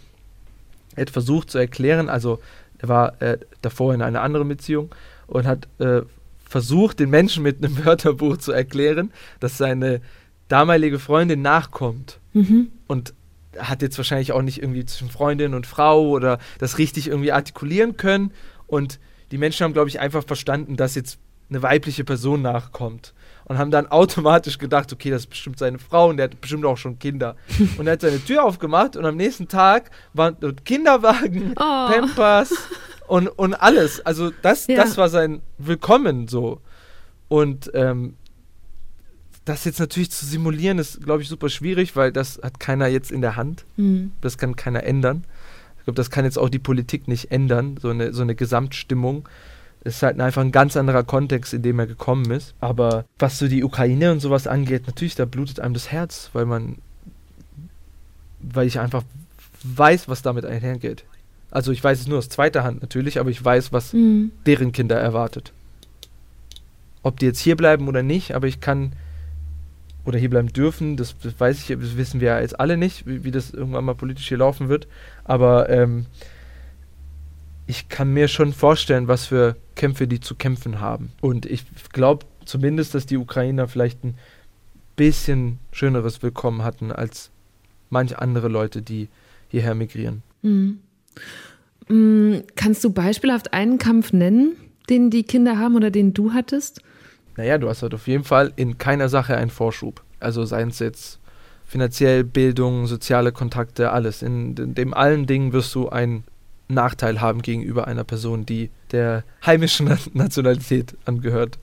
[0.96, 2.40] er hat versucht zu erklären, also
[2.78, 4.94] er war äh, davor in einer anderen Beziehung
[5.26, 6.02] und hat äh,
[6.40, 10.00] versucht, den Menschen mit einem Wörterbuch zu erklären, dass seine
[10.48, 12.18] damalige Freundin nachkommt.
[12.32, 12.72] Mhm.
[12.86, 13.14] Und
[13.58, 17.96] hat jetzt wahrscheinlich auch nicht irgendwie zwischen Freundin und Frau oder das richtig irgendwie artikulieren
[17.96, 18.32] können.
[18.66, 18.98] Und
[19.30, 23.12] die Menschen haben, glaube ich, einfach verstanden, dass jetzt eine weibliche Person nachkommt.
[23.50, 26.64] Und haben dann automatisch gedacht, okay, das ist bestimmt seine Frau und der hat bestimmt
[26.64, 27.34] auch schon Kinder.
[27.78, 31.56] und er hat seine Tür aufgemacht und am nächsten Tag waren dort Kinderwagen, oh.
[31.56, 32.54] Pampers
[33.08, 34.06] und, und alles.
[34.06, 34.76] Also das, ja.
[34.76, 36.60] das war sein Willkommen so.
[37.26, 38.14] Und ähm,
[39.46, 43.10] das jetzt natürlich zu simulieren, ist, glaube ich, super schwierig, weil das hat keiner jetzt
[43.10, 43.64] in der Hand.
[43.76, 44.12] Mhm.
[44.20, 45.24] Das kann keiner ändern.
[45.78, 49.28] Ich glaube, das kann jetzt auch die Politik nicht ändern, so eine, so eine Gesamtstimmung.
[49.82, 52.54] Es ist halt einfach ein ganz anderer Kontext, in dem er gekommen ist.
[52.60, 56.44] Aber was so die Ukraine und sowas angeht, natürlich, da blutet einem das Herz, weil
[56.44, 56.76] man,
[58.40, 59.04] weil ich einfach
[59.62, 61.04] weiß, was damit einhergeht.
[61.50, 64.32] Also ich weiß es nur aus zweiter Hand natürlich, aber ich weiß, was mhm.
[64.46, 65.52] deren Kinder erwartet.
[67.02, 68.92] Ob die jetzt hier bleiben oder nicht, aber ich kann
[70.04, 73.06] oder hier bleiben dürfen, das, das weiß ich, das wissen wir ja jetzt alle nicht,
[73.06, 74.86] wie, wie das irgendwann mal politisch hier laufen wird.
[75.24, 76.06] Aber ähm,
[77.70, 81.12] ich kann mir schon vorstellen, was für Kämpfe die zu kämpfen haben.
[81.20, 84.16] Und ich glaube zumindest, dass die Ukrainer vielleicht ein
[84.96, 87.30] bisschen schöneres Willkommen hatten als
[87.88, 89.08] manche andere Leute, die
[89.48, 90.22] hierher migrieren.
[90.42, 90.80] Mhm.
[91.88, 92.42] Mhm.
[92.56, 94.56] Kannst du beispielhaft einen Kampf nennen,
[94.88, 96.82] den die Kinder haben oder den du hattest?
[97.36, 100.02] naja, du hast halt auf jeden Fall in keiner Sache einen Vorschub.
[100.18, 101.20] Also seien es jetzt
[101.64, 104.22] finanziell, Bildung, soziale Kontakte, alles.
[104.22, 106.24] In, in dem allen Dingen wirst du einen
[106.74, 111.58] Nachteil haben gegenüber einer Person, die der heimischen Nationalität angehört.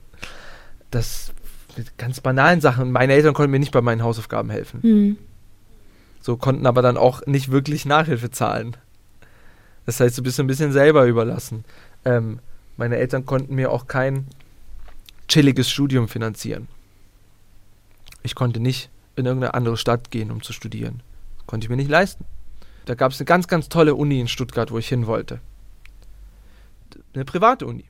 [0.90, 1.32] Das
[1.76, 2.90] mit ganz banalen Sachen.
[2.90, 4.80] Meine Eltern konnten mir nicht bei meinen Hausaufgaben helfen.
[4.82, 5.18] Mhm.
[6.20, 8.76] So konnten aber dann auch nicht wirklich Nachhilfe zahlen.
[9.86, 11.64] Das heißt, du bist ein bisschen selber überlassen.
[12.04, 12.40] Ähm,
[12.76, 14.26] meine Eltern konnten mir auch kein
[15.28, 16.68] chilliges Studium finanzieren.
[18.22, 21.02] Ich konnte nicht in irgendeine andere Stadt gehen, um zu studieren.
[21.46, 22.24] Konnte ich mir nicht leisten.
[22.88, 25.40] Da gab es eine ganz, ganz tolle Uni in Stuttgart, wo ich hin wollte.
[27.12, 27.84] Eine private Uni.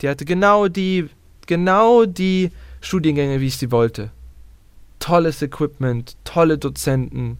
[0.00, 1.08] Die hatte genau die,
[1.46, 4.10] genau die Studiengänge, wie ich sie wollte.
[4.98, 7.38] Tolles Equipment, tolle Dozenten,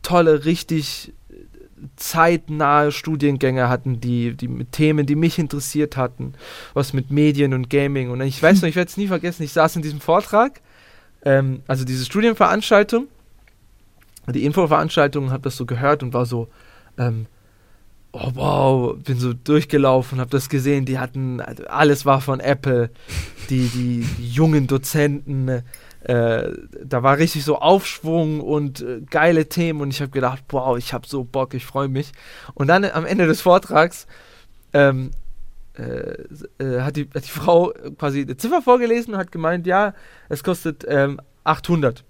[0.00, 1.12] tolle, richtig
[1.96, 6.32] zeitnahe Studiengänge hatten, die, die mit Themen, die mich interessiert hatten,
[6.72, 8.08] was mit Medien und Gaming.
[8.08, 10.62] Und ich weiß noch, ich werde es nie vergessen, ich saß in diesem Vortrag,
[11.26, 13.06] ähm, also diese Studienveranstaltung,
[14.32, 16.48] die Infoveranstaltung, habe das so gehört und war so,
[16.98, 17.26] ähm,
[18.12, 22.90] oh wow, bin so durchgelaufen, habe das gesehen, die hatten, also alles war von Apple,
[23.50, 25.62] die, die, die jungen Dozenten,
[26.04, 26.50] äh,
[26.84, 30.92] da war richtig so Aufschwung und äh, geile Themen und ich habe gedacht, wow, ich
[30.92, 32.12] habe so Bock, ich freue mich.
[32.52, 34.06] Und dann am Ende des Vortrags
[34.74, 35.10] ähm,
[35.78, 35.82] äh,
[36.62, 39.94] äh hat, die, hat die Frau quasi eine Ziffer vorgelesen und hat gemeint, ja,
[40.28, 42.04] es kostet ähm, 800.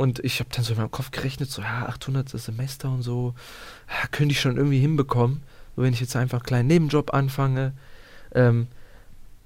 [0.00, 3.02] Und ich habe dann so in meinem Kopf gerechnet, so, ja, 800 das Semester und
[3.02, 3.34] so,
[3.86, 5.42] ja, könnte ich schon irgendwie hinbekommen,
[5.76, 7.74] wenn ich jetzt einfach einen kleinen Nebenjob anfange.
[8.34, 8.68] Ähm,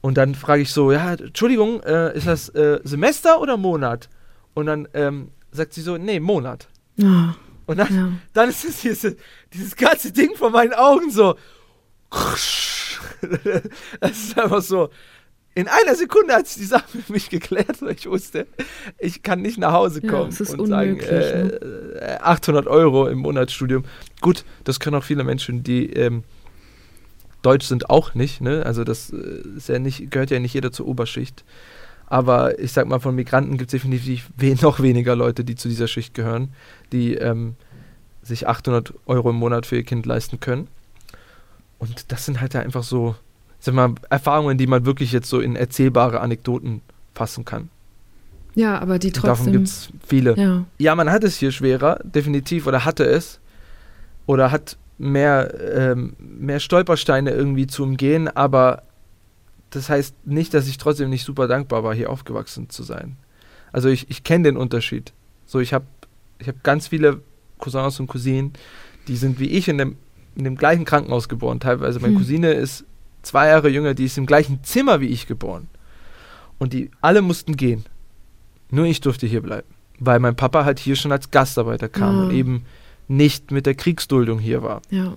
[0.01, 4.09] und dann frage ich so, ja, Entschuldigung, äh, ist das äh, Semester oder Monat?
[4.55, 6.69] Und dann ähm, sagt sie so, nee, Monat.
[6.99, 7.35] Ja.
[7.67, 8.13] Und dann, ja.
[8.33, 9.17] dann ist es dieses,
[9.53, 11.35] dieses ganze Ding vor meinen Augen so.
[13.99, 14.91] Das ist einfach so.
[15.57, 18.47] In einer Sekunde hat sich die Sache für mich geklärt, weil ich wusste,
[18.99, 22.19] ich kann nicht nach Hause kommen ja, und sagen, äh, ne?
[22.23, 23.85] 800 Euro im Monatsstudium.
[24.21, 26.25] Gut, das können auch viele Menschen, die ähm,
[27.43, 28.65] Deutsch sind auch nicht, ne?
[28.67, 31.45] Also das äh, ist ja nicht, gehört ja nicht jeder zur Oberschicht.
[32.07, 35.69] Aber ich sag mal, von Migranten gibt es definitiv we noch weniger Leute, die zu
[35.69, 36.53] dieser Schicht gehören,
[36.91, 37.55] die ähm,
[38.23, 40.69] sich 800 Euro im Monat für ihr Kind leisten können.
[41.79, 43.15] Und das sind halt einfach so,
[43.65, 46.83] sag mal, Erfahrungen, die man wirklich jetzt so in erzählbare Anekdoten
[47.15, 47.71] fassen kann.
[48.55, 49.29] Ja, aber die trotzdem.
[49.29, 50.37] davon gibt es viele.
[50.37, 50.65] Ja.
[50.79, 53.41] ja, man hat es hier schwerer, definitiv, oder hatte es.
[54.27, 58.85] Oder hat mehr, ähm, mehr Stolpersteine irgendwie zu umgehen, aber
[59.71, 63.17] das heißt nicht, dass ich trotzdem nicht super dankbar war, hier aufgewachsen zu sein.
[63.73, 65.13] Also ich, ich kenne den Unterschied.
[65.47, 65.87] So, ich habe
[66.39, 67.21] ich hab ganz viele
[67.59, 68.53] Cousins und Cousinen,
[69.09, 69.97] die sind wie ich in dem,
[70.37, 71.61] in dem gleichen Krankenhaus geboren.
[71.61, 72.21] Teilweise meine hm.
[72.21, 72.85] Cousine ist
[73.25, 75.69] zwei Jahre jünger, die ist im gleichen Zimmer wie ich geboren.
[76.59, 77.85] Und die alle mussten gehen.
[78.71, 79.67] Nur ich durfte hier bleiben
[80.01, 82.23] weil mein Papa halt hier schon als Gastarbeiter kam Ah.
[82.25, 82.65] und eben
[83.07, 84.83] nicht mit der Kriegsduldung hier war.
[84.91, 85.15] Ja,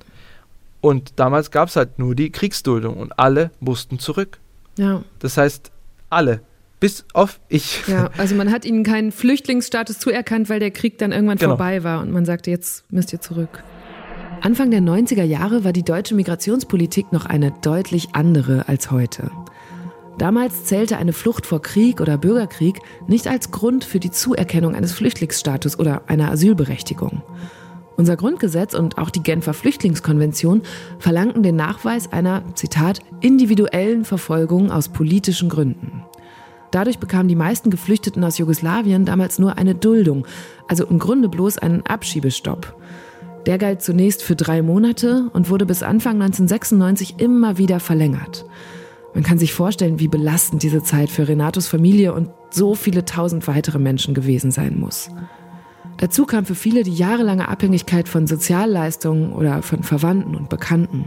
[0.81, 4.37] Und damals gab es halt nur die Kriegsduldung und alle mussten zurück.
[4.77, 5.71] ja, Das heißt,
[6.11, 6.41] alle,
[6.79, 7.87] bis auf ich.
[7.87, 8.11] ja.
[8.17, 11.53] Also man hat ihnen keinen Flüchtlingsstatus zuerkannt, weil der Krieg dann irgendwann Genau.
[11.57, 13.63] vorbei war und man sagte, jetzt müsst ihr zurück.
[14.41, 19.31] Anfang der 90er Jahre war die deutsche Migrationspolitik noch eine deutlich andere als heute.
[20.17, 24.93] Damals zählte eine Flucht vor Krieg oder Bürgerkrieg nicht als Grund für die Zuerkennung eines
[24.93, 27.23] Flüchtlingsstatus oder einer Asylberechtigung.
[27.97, 30.61] Unser Grundgesetz und auch die Genfer Flüchtlingskonvention
[30.99, 36.03] verlangten den Nachweis einer, Zitat, individuellen Verfolgung aus politischen Gründen.
[36.69, 40.27] Dadurch bekamen die meisten Geflüchteten aus Jugoslawien damals nur eine Duldung,
[40.67, 42.76] also im Grunde bloß einen Abschiebestopp.
[43.47, 48.45] Der galt zunächst für drei Monate und wurde bis Anfang 1996 immer wieder verlängert.
[49.13, 53.47] Man kann sich vorstellen, wie belastend diese Zeit für Renatos Familie und so viele tausend
[53.47, 55.09] weitere Menschen gewesen sein muss.
[55.95, 61.05] Dazu kam für viele die jahrelange Abhängigkeit von Sozialleistungen oder von Verwandten und Bekannten.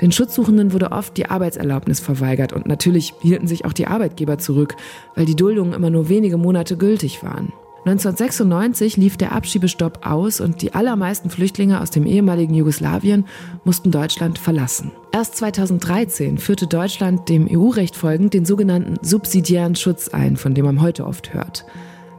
[0.00, 4.76] Den Schutzsuchenden wurde oft die Arbeitserlaubnis verweigert und natürlich hielten sich auch die Arbeitgeber zurück,
[5.16, 7.52] weil die Duldungen immer nur wenige Monate gültig waren.
[7.88, 13.24] 1996 lief der Abschiebestopp aus und die allermeisten Flüchtlinge aus dem ehemaligen Jugoslawien
[13.64, 14.92] mussten Deutschland verlassen.
[15.10, 20.82] Erst 2013 führte Deutschland dem EU-Recht folgend den sogenannten subsidiären Schutz ein, von dem man
[20.82, 21.64] heute oft hört.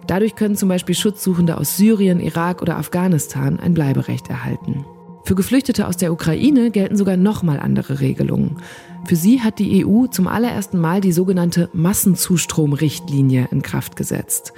[0.08, 4.86] Dadurch können zum Beispiel Schutzsuchende aus Syrien, Irak oder Afghanistan ein Bleiberecht erhalten.
[5.24, 8.58] Für Geflüchtete aus der Ukraine gelten sogar nochmal andere Regelungen.
[9.06, 14.54] Für sie hat die EU zum allerersten Mal die sogenannte Massenzustromrichtlinie in Kraft gesetzt.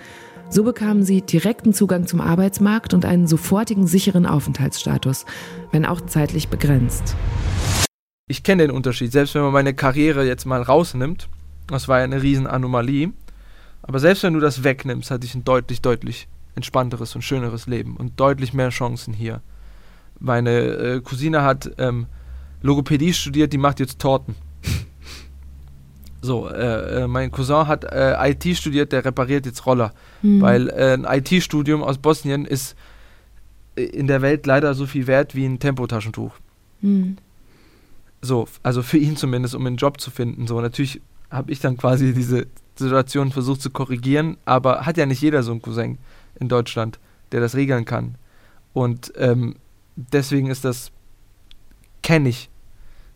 [0.53, 5.25] So bekamen sie direkten Zugang zum Arbeitsmarkt und einen sofortigen sicheren Aufenthaltsstatus,
[5.71, 7.15] wenn auch zeitlich begrenzt.
[8.27, 11.29] Ich kenne den Unterschied, selbst wenn man meine Karriere jetzt mal rausnimmt,
[11.67, 13.13] das war ja eine Riesenanomalie,
[13.81, 17.95] aber selbst wenn du das wegnimmst, hatte ich ein deutlich, deutlich entspannteres und schöneres Leben
[17.95, 19.39] und deutlich mehr Chancen hier.
[20.19, 22.07] Meine äh, Cousine hat ähm,
[22.61, 24.35] Logopädie studiert, die macht jetzt Torten.
[26.21, 29.93] So, äh, äh, mein Cousin hat äh, IT studiert, der repariert jetzt Roller.
[30.21, 32.75] Weil äh, ein IT-Studium aus Bosnien ist
[33.75, 36.33] äh, in der Welt leider so viel wert wie ein Tempotaschentuch.
[36.81, 37.17] Hm.
[38.21, 40.45] So, also für ihn zumindest, um einen Job zu finden.
[40.45, 45.21] So, natürlich habe ich dann quasi diese Situation versucht zu korrigieren, aber hat ja nicht
[45.21, 45.97] jeder so einen Cousin
[46.39, 46.99] in Deutschland,
[47.31, 48.15] der das regeln kann.
[48.73, 49.55] Und ähm,
[49.95, 50.91] deswegen ist das,
[52.03, 52.49] kenne ich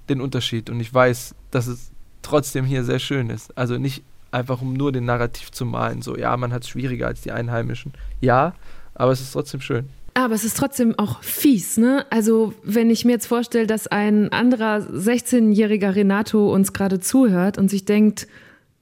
[0.10, 1.92] den Unterschied und ich weiß, dass es
[2.26, 3.58] trotzdem hier sehr schön ist.
[3.58, 7.08] Also nicht einfach, um nur den Narrativ zu malen, so, ja, man hat es schwieriger
[7.08, 7.94] als die Einheimischen.
[8.22, 8.54] Ja,
[8.94, 9.90] aber es ist trotzdem schön.
[10.14, 12.06] Aber es ist trotzdem auch fies, ne?
[12.10, 17.70] Also, wenn ich mir jetzt vorstelle, dass ein anderer 16-jähriger Renato uns gerade zuhört und
[17.70, 18.28] sich denkt,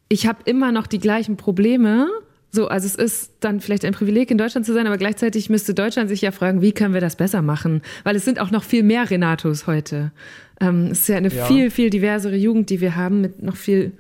[0.10, 2.08] ich habe immer noch die gleichen Probleme.
[2.52, 5.74] So, also es ist dann vielleicht ein Privileg, in Deutschland zu sein, aber gleichzeitig müsste
[5.74, 7.82] Deutschland sich ja fragen, wie können wir das besser machen?
[8.04, 10.12] Weil es sind auch noch viel mehr Renatos heute.
[10.60, 11.46] Ähm, es ist ja eine Ja.
[11.46, 13.94] viel, viel diversere Jugend, die wir haben, mit noch viel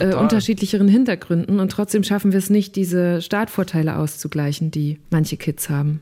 [0.00, 1.60] äh, unterschiedlicheren Hintergründen.
[1.60, 6.00] Und trotzdem schaffen wir es nicht, diese Startvorteile auszugleichen, die manche Kids haben.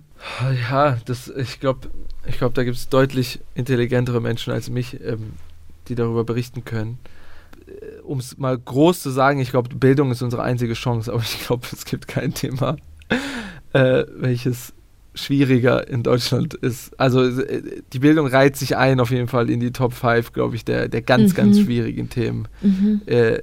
[0.71, 1.89] Ja, das, ich glaube,
[2.27, 5.33] ich glaub, da gibt es deutlich intelligentere Menschen als mich, ähm,
[5.89, 6.99] die darüber berichten können.
[8.05, 11.47] Um es mal groß zu sagen, ich glaube, Bildung ist unsere einzige Chance, aber ich
[11.47, 12.77] glaube, es gibt kein Thema,
[13.73, 14.73] äh, welches
[15.15, 16.99] schwieriger in Deutschland ist.
[16.99, 20.57] Also äh, die Bildung reiht sich ein auf jeden Fall in die Top 5, glaube
[20.57, 21.37] ich, der, der ganz, Mhm.
[21.37, 22.49] ganz schwierigen Themen
[23.07, 23.39] äh,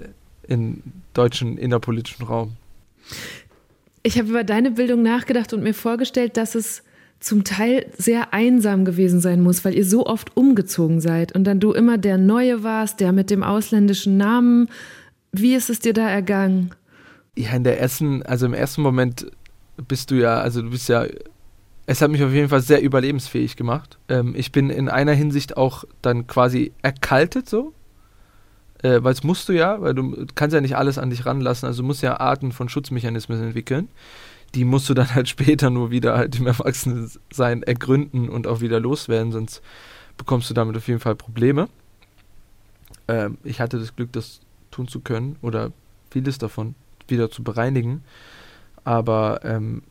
[0.47, 0.82] im
[1.13, 2.53] deutschen innerpolitischen Raum.
[4.03, 6.84] Ich habe über deine Bildung nachgedacht und mir vorgestellt, dass es
[7.19, 11.60] zum Teil sehr einsam gewesen sein muss, weil ihr so oft umgezogen seid und dann
[11.60, 14.69] du immer der Neue warst, der mit dem ausländischen Namen.
[15.34, 16.71] Wie ist es dir da ergangen?
[17.38, 19.27] Ja, in der ersten, also im ersten Moment
[19.88, 21.05] bist du ja, also du bist ja,
[21.89, 23.97] es hat mich auf jeden Fall sehr überlebensfähig gemacht.
[24.10, 27.73] Ähm, ich bin in einer Hinsicht auch dann quasi erkaltet so,
[28.84, 31.65] äh, weil es musst du ja, weil du kannst ja nicht alles an dich ranlassen,
[31.65, 33.88] also musst ja Arten von Schutzmechanismen entwickeln.
[34.54, 38.79] Die musst du dann halt später nur wieder halt im Erwachsenensein ergründen und auch wieder
[38.79, 39.63] loswerden, sonst
[40.15, 41.69] bekommst du damit auf jeden Fall Probleme.
[43.08, 45.71] Ähm, ich hatte das Glück, das tun zu können oder
[46.12, 46.75] vieles davon
[47.08, 48.04] wieder zu bereinigen.
[48.83, 49.81] Aber ähm,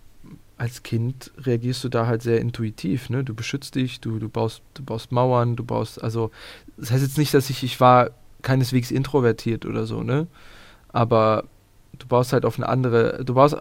[0.58, 3.24] als Kind reagierst du da halt sehr intuitiv, ne?
[3.24, 6.30] Du beschützt dich, du, du baust, du baust Mauern, du baust, also
[6.76, 8.10] das heißt jetzt nicht, dass ich, ich war
[8.42, 10.26] keineswegs introvertiert oder so, ne?
[10.88, 11.44] Aber
[11.98, 13.56] du baust halt auf eine andere, du baust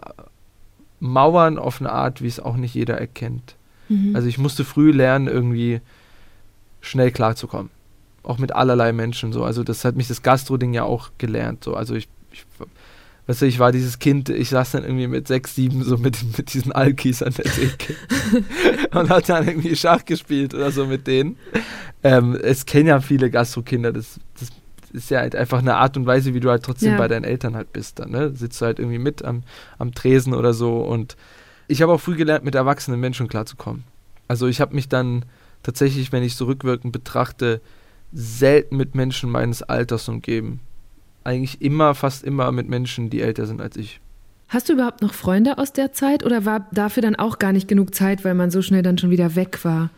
[1.00, 3.54] Mauern auf eine Art, wie es auch nicht jeder erkennt.
[4.14, 5.80] Also ich musste früh lernen, irgendwie
[6.80, 7.70] schnell klarzukommen.
[8.22, 9.44] Auch mit allerlei Menschen so.
[9.44, 11.64] Also das hat mich das Gastro-Ding ja auch gelernt.
[11.64, 11.74] So.
[11.74, 12.44] Also ich, ich
[13.28, 16.16] weißt du, ich war dieses Kind, ich saß dann irgendwie mit sechs, sieben so mit,
[16.36, 17.94] mit diesen Alkis an der Theke
[18.98, 21.36] und hat dann irgendwie Schach gespielt oder so mit denen.
[22.02, 24.48] Ähm, es kennen ja viele Gastrokinder, das, das
[24.92, 26.98] ist ja halt einfach eine Art und Weise, wie du halt trotzdem ja.
[26.98, 28.34] bei deinen Eltern halt bist dann, ne?
[28.34, 29.42] Sitzt du halt irgendwie mit am,
[29.76, 31.16] am Tresen oder so und
[31.66, 33.84] ich habe auch früh gelernt, mit erwachsenen Menschen klarzukommen.
[34.26, 35.26] Also ich habe mich dann
[35.62, 37.60] tatsächlich, wenn ich so rückwirkend betrachte,
[38.10, 40.60] selten mit Menschen meines Alters umgeben.
[41.28, 44.00] Eigentlich immer, fast immer mit Menschen, die älter sind als ich.
[44.48, 47.68] Hast du überhaupt noch Freunde aus der Zeit oder war dafür dann auch gar nicht
[47.68, 49.90] genug Zeit, weil man so schnell dann schon wieder weg war?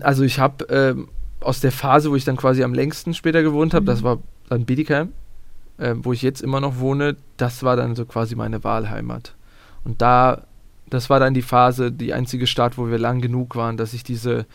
[0.00, 1.08] Also ich habe ähm,
[1.40, 3.86] aus der Phase, wo ich dann quasi am längsten später gewohnt habe, mhm.
[3.88, 5.12] das war dann Bietigheim,
[5.76, 9.34] äh, wo ich jetzt immer noch wohne, das war dann so quasi meine Wahlheimat.
[9.84, 10.46] Und da,
[10.88, 14.02] das war dann die Phase, die einzige Stadt, wo wir lang genug waren, dass ich
[14.02, 14.46] diese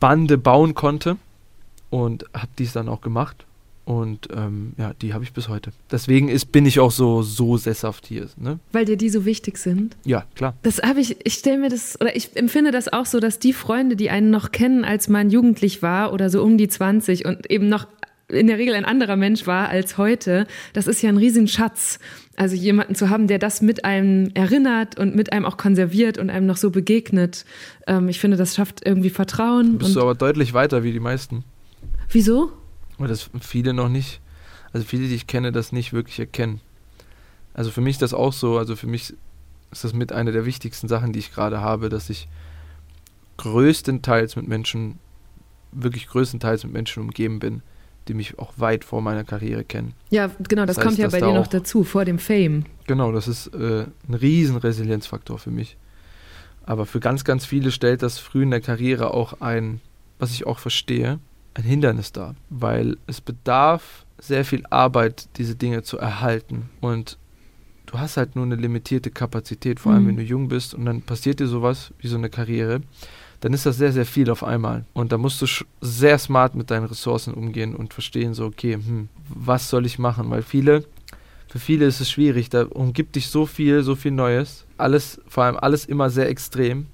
[0.00, 1.18] Bande bauen konnte
[1.90, 3.44] und habe dies dann auch gemacht.
[3.88, 5.70] Und ähm, ja, die habe ich bis heute.
[5.90, 8.28] Deswegen ist, bin ich auch so, so sesshaft hier.
[8.36, 8.58] Ne?
[8.70, 9.96] Weil dir die so wichtig sind?
[10.04, 10.54] Ja, klar.
[10.62, 13.54] Das habe ich, ich stelle mir das, oder ich empfinde das auch so, dass die
[13.54, 17.50] Freunde, die einen noch kennen, als man jugendlich war oder so um die 20 und
[17.50, 17.86] eben noch
[18.28, 21.98] in der Regel ein anderer Mensch war als heute, das ist ja ein Riesenschatz.
[22.36, 26.28] Also jemanden zu haben, der das mit einem erinnert und mit einem auch konserviert und
[26.28, 27.46] einem noch so begegnet.
[27.86, 29.78] Ähm, ich finde, das schafft irgendwie Vertrauen.
[29.78, 31.42] Du bist du aber deutlich weiter wie die meisten.
[32.10, 32.52] Wieso?
[32.98, 34.20] Weil das viele noch nicht,
[34.72, 36.60] also viele, die ich kenne, das nicht wirklich erkennen.
[37.54, 39.14] Also für mich ist das auch so, also für mich
[39.70, 42.28] ist das mit einer der wichtigsten Sachen, die ich gerade habe, dass ich
[43.38, 44.98] größtenteils mit Menschen,
[45.72, 47.62] wirklich größtenteils mit Menschen umgeben bin,
[48.08, 49.94] die mich auch weit vor meiner Karriere kennen.
[50.10, 52.64] Ja, genau, das, das heißt, kommt ja bei dir noch dazu, vor dem Fame.
[52.86, 55.76] Genau, das ist äh, ein riesen Resilienzfaktor für mich.
[56.64, 59.80] Aber für ganz, ganz viele stellt das früh in der Karriere auch ein,
[60.18, 61.18] was ich auch verstehe,
[61.58, 62.34] ein Hindernis dar.
[62.48, 66.70] Weil es bedarf sehr viel Arbeit, diese Dinge zu erhalten.
[66.80, 67.18] Und
[67.86, 70.08] du hast halt nur eine limitierte Kapazität, vor allem mhm.
[70.08, 72.80] wenn du jung bist und dann passiert dir sowas wie so eine Karriere
[73.40, 74.84] dann ist das sehr, sehr viel auf einmal.
[74.92, 75.46] Und da musst du
[75.80, 80.30] sehr smart mit deinen Ressourcen umgehen und verstehen, so, okay, hm, was soll ich machen?
[80.30, 80.84] Weil viele,
[81.48, 84.64] für viele ist es schwierig, da umgibt dich so viel, so viel Neues.
[84.76, 86.86] Alles, vor allem alles immer sehr extrem.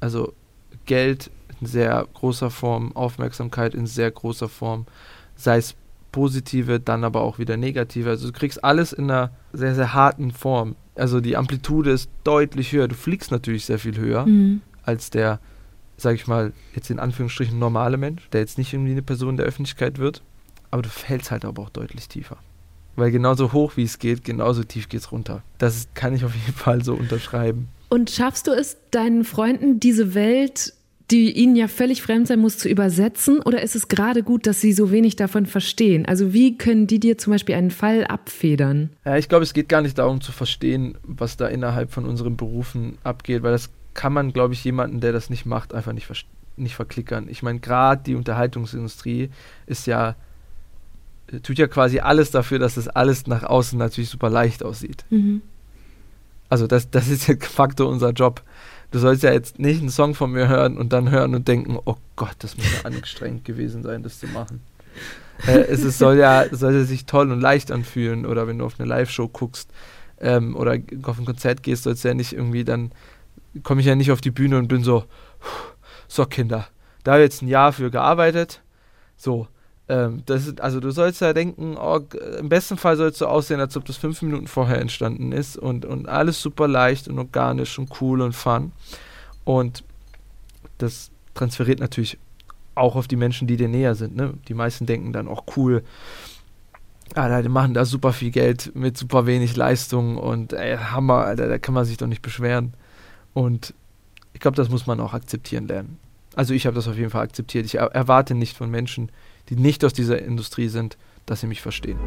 [0.00, 0.32] Also
[0.86, 1.30] Geld
[1.60, 4.86] in sehr großer Form, Aufmerksamkeit in sehr großer Form,
[5.36, 5.74] sei es
[6.12, 8.10] positive, dann aber auch wieder negative.
[8.10, 10.76] Also du kriegst alles in einer sehr, sehr harten Form.
[10.94, 12.86] Also die Amplitude ist deutlich höher.
[12.86, 14.60] Du fliegst natürlich sehr viel höher mhm.
[14.84, 15.40] als der
[15.96, 19.46] sage ich mal, jetzt in Anführungsstrichen normale Mensch, der jetzt nicht irgendwie eine Person der
[19.46, 20.22] Öffentlichkeit wird,
[20.70, 22.38] aber du fällst halt aber auch deutlich tiefer.
[22.96, 25.42] Weil genauso hoch wie es geht, genauso tief geht es runter.
[25.58, 27.68] Das kann ich auf jeden Fall so unterschreiben.
[27.88, 30.74] Und schaffst du es, deinen Freunden diese Welt,
[31.10, 33.40] die ihnen ja völlig fremd sein muss, zu übersetzen?
[33.40, 36.06] Oder ist es gerade gut, dass sie so wenig davon verstehen?
[36.06, 38.90] Also wie können die dir zum Beispiel einen Fall abfedern?
[39.04, 42.36] Ja, ich glaube, es geht gar nicht darum zu verstehen, was da innerhalb von unseren
[42.36, 46.08] Berufen abgeht, weil das kann man, glaube ich, jemanden, der das nicht macht, einfach nicht,
[46.56, 47.28] nicht verklickern.
[47.28, 49.30] Ich meine, gerade die Unterhaltungsindustrie
[49.66, 50.16] ist ja,
[51.30, 55.04] äh, tut ja quasi alles dafür, dass das alles nach außen natürlich super leicht aussieht.
[55.10, 55.42] Mhm.
[56.48, 58.42] Also das, das ist ja de facto unser Job.
[58.94, 61.76] Du sollst ja jetzt nicht einen Song von mir hören und dann hören und denken,
[61.84, 64.60] oh Gott, das muss ja anstrengend gewesen sein, das zu machen.
[65.48, 68.64] äh, es ist, soll, ja, soll ja sich toll und leicht anfühlen oder wenn du
[68.64, 69.68] auf eine Live-Show guckst
[70.20, 72.92] ähm, oder auf ein Konzert gehst, sollst du ja nicht irgendwie dann
[73.64, 75.02] komme ich ja nicht auf die Bühne und bin so,
[76.06, 76.68] so Kinder,
[77.02, 78.62] da habe ich jetzt ein Jahr für gearbeitet.
[79.16, 79.48] So,
[79.88, 82.00] ähm, das also du sollst ja denken, oh,
[82.38, 85.84] im besten Fall sollst du aussehen, als ob das fünf Minuten vorher entstanden ist und,
[85.84, 88.72] und alles super leicht und organisch und cool und fun.
[89.44, 89.84] Und
[90.78, 92.18] das transferiert natürlich
[92.74, 94.16] auch auf die Menschen, die dir näher sind.
[94.16, 94.34] Ne?
[94.48, 95.84] Die meisten denken dann auch cool,
[97.14, 101.48] ah, die machen da super viel Geld mit super wenig Leistung und ey, Hammer, Alter,
[101.48, 102.72] da kann man sich doch nicht beschweren.
[103.34, 103.74] Und
[104.32, 105.98] ich glaube, das muss man auch akzeptieren lernen.
[106.34, 107.66] Also ich habe das auf jeden Fall akzeptiert.
[107.66, 109.10] Ich erwarte nicht von Menschen,
[109.48, 111.98] die nicht aus dieser Industrie sind, dass sie mich verstehen.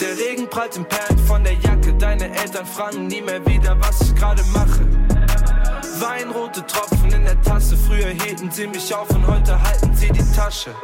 [0.00, 1.94] Der Regen prallt im Perlen von der Jacke.
[1.94, 4.86] Deine Eltern fragen nie mehr wieder, was ich gerade mache.
[6.00, 7.76] Weinrote Tropfen in der Tasse.
[7.76, 10.74] Früher hielten sie mich auf und heute halten sie die Tasche.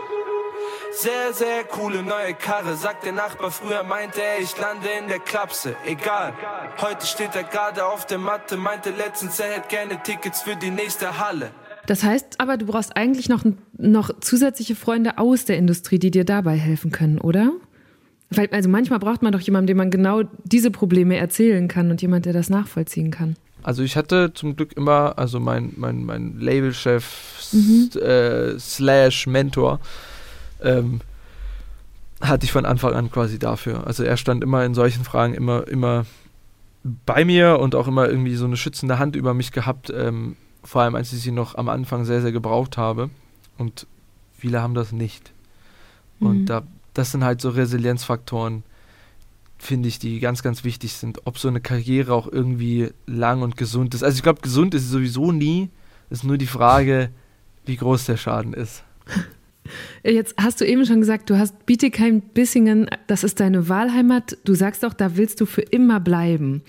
[0.92, 3.50] Sehr, sehr coole neue Karre, sagt der Nachbar.
[3.50, 5.74] Früher meinte er, ich lande in der Klapse.
[5.86, 6.34] Egal,
[6.80, 8.56] heute steht er gerade auf der Matte.
[8.56, 11.52] Meinte letztens, er hätte gerne Tickets für die nächste Halle.
[11.86, 13.44] Das heißt aber, du brauchst eigentlich noch,
[13.80, 17.52] noch zusätzliche Freunde aus der Industrie, die dir dabei helfen können, oder?
[18.30, 22.00] Weil, also manchmal braucht man doch jemanden, dem man genau diese Probleme erzählen kann und
[22.00, 23.36] jemand, der das nachvollziehen kann.
[23.62, 27.90] Also ich hatte zum Glück immer, also mein, mein, mein Labelchef mhm.
[28.00, 29.80] äh, slash Mentor,
[30.62, 31.00] ähm,
[32.20, 33.86] hatte ich von Anfang an quasi dafür.
[33.86, 36.06] Also er stand immer in solchen Fragen immer, immer
[36.82, 40.82] bei mir und auch immer irgendwie so eine schützende Hand über mich gehabt, ähm, vor
[40.82, 43.10] allem als ich sie noch am Anfang sehr, sehr gebraucht habe.
[43.60, 43.86] Und
[44.32, 45.32] viele haben das nicht.
[46.18, 46.26] Mhm.
[46.26, 46.62] Und da,
[46.94, 48.62] das sind halt so Resilienzfaktoren,
[49.58, 51.26] finde ich, die ganz, ganz wichtig sind.
[51.26, 54.02] Ob so eine Karriere auch irgendwie lang und gesund ist.
[54.02, 55.68] Also ich glaube, gesund ist sie sowieso nie.
[56.08, 57.10] Ist nur die Frage,
[57.66, 58.82] wie groß der Schaden ist.
[60.02, 64.38] Jetzt hast du eben schon gesagt, du hast Bietigheim-Bissingen, das ist deine Wahlheimat.
[64.44, 66.62] Du sagst auch, da willst du für immer bleiben.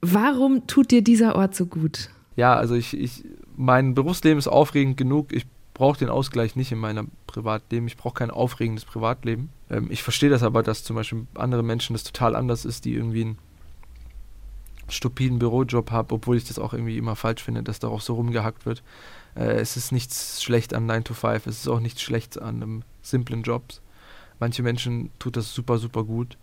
[0.00, 2.08] Warum tut dir dieser Ort so gut?
[2.36, 3.22] Ja, also ich, ich
[3.54, 5.32] mein Berufsleben ist aufregend genug.
[5.32, 5.46] Ich
[5.76, 7.86] brauche den Ausgleich nicht in meinem Privatleben.
[7.86, 9.50] Ich brauche kein aufregendes Privatleben.
[9.70, 12.94] Ähm, ich verstehe das aber, dass zum Beispiel andere Menschen das total anders ist, die
[12.94, 13.38] irgendwie einen
[14.88, 18.14] stupiden Bürojob haben, obwohl ich das auch irgendwie immer falsch finde, dass da auch so
[18.14, 18.82] rumgehackt wird.
[19.34, 22.62] Äh, es ist nichts schlecht an 9 to 5, es ist auch nichts schlecht an
[22.62, 23.82] einem simplen Jobs.
[24.40, 26.38] Manche Menschen tut das super, super gut,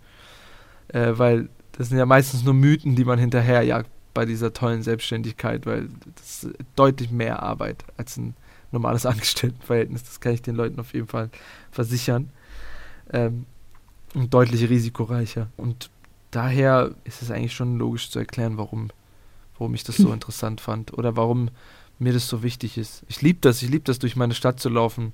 [0.90, 5.66] äh, weil das sind ja meistens nur Mythen, die man hinterherjagt bei dieser tollen Selbstständigkeit,
[5.66, 8.36] weil das ist deutlich mehr Arbeit als ein
[8.74, 10.04] normales Angestelltenverhältnis.
[10.04, 11.30] Das kann ich den Leuten auf jeden Fall
[11.72, 12.30] versichern.
[13.12, 13.46] Ähm,
[14.14, 15.48] und deutlich risikoreicher.
[15.58, 15.90] Und
[16.32, 18.90] daher ist es eigentlich schon logisch zu erklären, warum,
[19.58, 21.50] warum ich das so interessant fand oder warum
[22.00, 23.04] mir das so wichtig ist.
[23.08, 25.14] Ich liebe das, ich liebe das, durch meine Stadt zu laufen.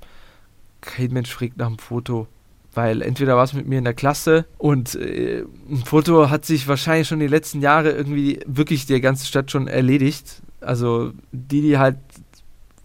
[0.81, 2.27] Kein Mensch fragt nach einem Foto.
[2.73, 6.67] Weil entweder war es mit mir in der Klasse und äh, ein Foto hat sich
[6.67, 10.43] wahrscheinlich schon die letzten Jahre irgendwie wirklich der ganze Stadt schon erledigt.
[10.61, 11.97] Also die, die halt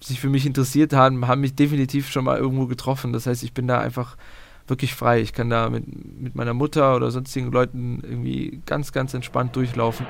[0.07, 3.13] sich für mich interessiert haben, haben mich definitiv schon mal irgendwo getroffen.
[3.13, 4.17] Das heißt, ich bin da einfach
[4.67, 5.21] wirklich frei.
[5.21, 5.85] Ich kann da mit,
[6.21, 10.07] mit meiner Mutter oder sonstigen Leuten irgendwie ganz, ganz entspannt durchlaufen.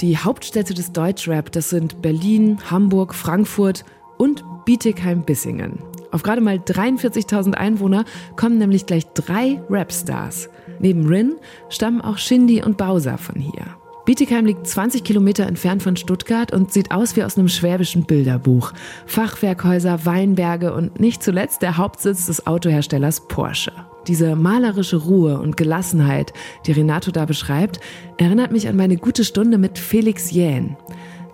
[0.00, 3.84] Die Hauptstädte des Deutschrap, das sind Berlin, Hamburg, Frankfurt
[4.18, 5.78] und Bietigheim-Bissingen.
[6.10, 8.04] Auf gerade mal 43.000 Einwohner
[8.36, 10.48] kommen nämlich gleich drei Rapstars.
[10.78, 11.36] Neben Rin
[11.68, 13.76] stammen auch Shindy und Bowser von hier.
[14.04, 18.72] Bietigheim liegt 20 Kilometer entfernt von Stuttgart und sieht aus wie aus einem schwäbischen Bilderbuch.
[19.06, 23.72] Fachwerkhäuser, Weinberge und nicht zuletzt der Hauptsitz des Autoherstellers Porsche.
[24.06, 26.34] Diese malerische Ruhe und Gelassenheit,
[26.66, 27.80] die Renato da beschreibt,
[28.18, 30.76] erinnert mich an meine gute Stunde mit Felix Jähn.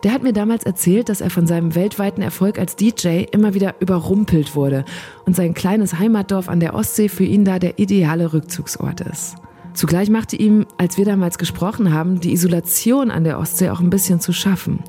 [0.05, 3.75] Der hat mir damals erzählt, dass er von seinem weltweiten Erfolg als DJ immer wieder
[3.81, 4.85] überrumpelt wurde
[5.27, 9.35] und sein kleines Heimatdorf an der Ostsee für ihn da der ideale Rückzugsort ist.
[9.75, 13.91] Zugleich machte ihm, als wir damals gesprochen haben, die Isolation an der Ostsee auch ein
[13.91, 14.83] bisschen zu schaffen.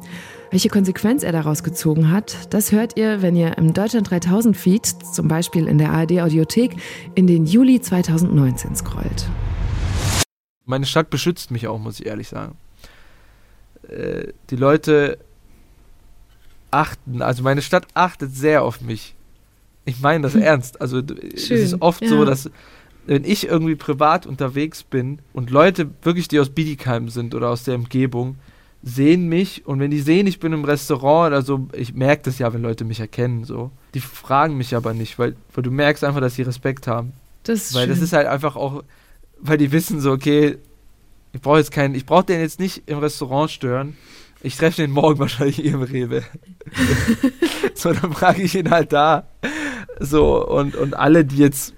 [0.49, 4.85] Welche Konsequenz er daraus gezogen hat, das hört ihr, wenn ihr im Deutschland 3000 Feed,
[4.85, 6.75] zum Beispiel in der ARD Audiothek,
[7.15, 9.29] in den Juli 2019 scrollt.
[10.65, 12.57] Meine Stadt beschützt mich auch, muss ich ehrlich sagen.
[13.87, 15.19] Äh, die Leute
[16.69, 19.15] achten, also meine Stadt achtet sehr auf mich.
[19.85, 20.81] Ich meine das ernst.
[20.81, 22.09] Also Schön, es ist oft ja.
[22.09, 22.49] so, dass
[23.05, 27.63] wenn ich irgendwie privat unterwegs bin und Leute wirklich, die aus Bietigheim sind oder aus
[27.63, 28.37] der Umgebung,
[28.83, 32.39] sehen mich und wenn die sehen, ich bin im Restaurant oder so, ich merke das
[32.39, 33.71] ja, wenn Leute mich erkennen, so.
[33.93, 37.13] Die fragen mich aber nicht, weil, weil du merkst einfach, dass sie Respekt haben.
[37.43, 37.89] Das ist weil schön.
[37.89, 38.83] das ist halt einfach auch,
[39.39, 40.57] weil die wissen so, okay,
[41.33, 43.97] ich brauche jetzt keinen, ich brauche den jetzt nicht im Restaurant stören.
[44.43, 46.23] Ich treffe den morgen wahrscheinlich hier im Rewe.
[47.75, 49.27] so, dann frage ich ihn halt da.
[49.99, 51.73] So, und, und alle, die jetzt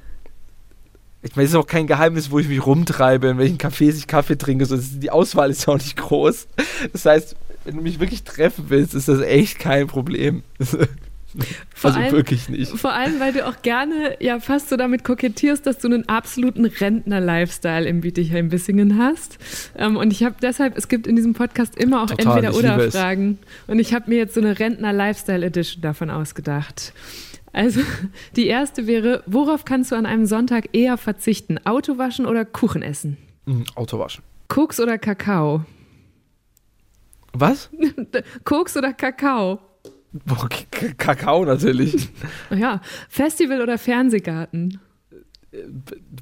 [1.24, 4.08] ich meine, es ist auch kein Geheimnis, wo ich mich rumtreibe, in welchen Cafés ich
[4.08, 4.66] Kaffee trinke.
[4.66, 6.48] So, die Auswahl ist ja auch nicht groß.
[6.92, 10.44] Das heißt, wenn du mich wirklich treffen willst, ist das echt kein Problem.
[11.74, 12.78] Vor also allem, wirklich nicht.
[12.78, 16.66] Vor allem, weil du auch gerne ja fast so damit kokettierst, dass du einen absoluten
[16.66, 19.40] Rentner-Lifestyle im Bietigheim-Bissingen hast.
[19.76, 23.40] Ähm, und ich habe deshalb, es gibt in diesem Podcast immer auch Entweder-Oder-Fragen.
[23.66, 26.94] Und ich habe mir jetzt so eine Rentner-Lifestyle-Edition davon ausgedacht.
[27.54, 27.82] Also
[28.36, 31.60] die erste wäre, worauf kannst du an einem Sonntag eher verzichten?
[31.66, 33.18] Auto waschen oder Kuchen essen?
[33.46, 34.24] Mhm, Auto waschen.
[34.50, 35.64] Koks oder Kakao?
[37.32, 37.70] Was?
[38.44, 39.60] Koks oder Kakao?
[40.26, 40.48] Boah,
[40.98, 42.10] Kakao natürlich.
[42.56, 44.80] Ja, Festival oder Fernsehgarten?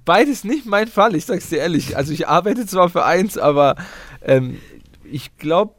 [0.06, 1.98] Beides nicht mein Fall, ich sag's dir ehrlich.
[1.98, 3.76] Also ich arbeite zwar für eins, aber
[4.22, 4.60] ähm,
[5.04, 5.76] ich glaube,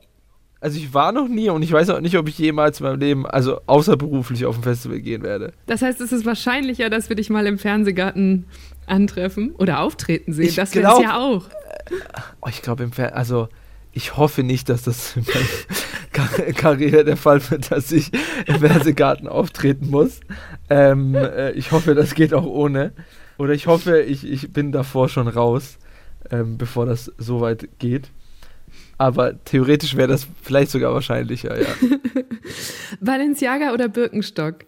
[0.63, 3.01] also ich war noch nie und ich weiß auch nicht, ob ich jemals in meinem
[3.01, 5.53] Leben, also außerberuflich auf ein Festival gehen werde.
[5.67, 8.47] Das heißt, es ist wahrscheinlicher, dass wir dich mal im Fernsehgarten
[8.87, 10.47] antreffen oder auftreten sehen.
[10.47, 11.47] Ich das wäre es ja auch.
[12.41, 13.49] Oh, ich glaube, im Fer also
[13.93, 15.25] ich hoffe nicht, dass das in
[16.13, 18.13] meiner Karriere der Fall wird, dass ich
[18.47, 20.21] im Fernsehgarten auftreten muss.
[20.71, 22.93] Ähm, äh, ich hoffe, das geht auch ohne.
[23.37, 25.79] Oder ich hoffe, ich, ich bin davor schon raus,
[26.31, 28.11] ähm, bevor das so weit geht.
[29.03, 31.69] Aber theoretisch wäre das vielleicht sogar wahrscheinlicher, ja.
[33.01, 34.65] Balenciaga oder Birkenstock?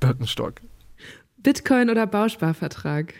[0.00, 0.60] Birkenstock.
[1.38, 3.14] Bitcoin oder Bausparvertrag?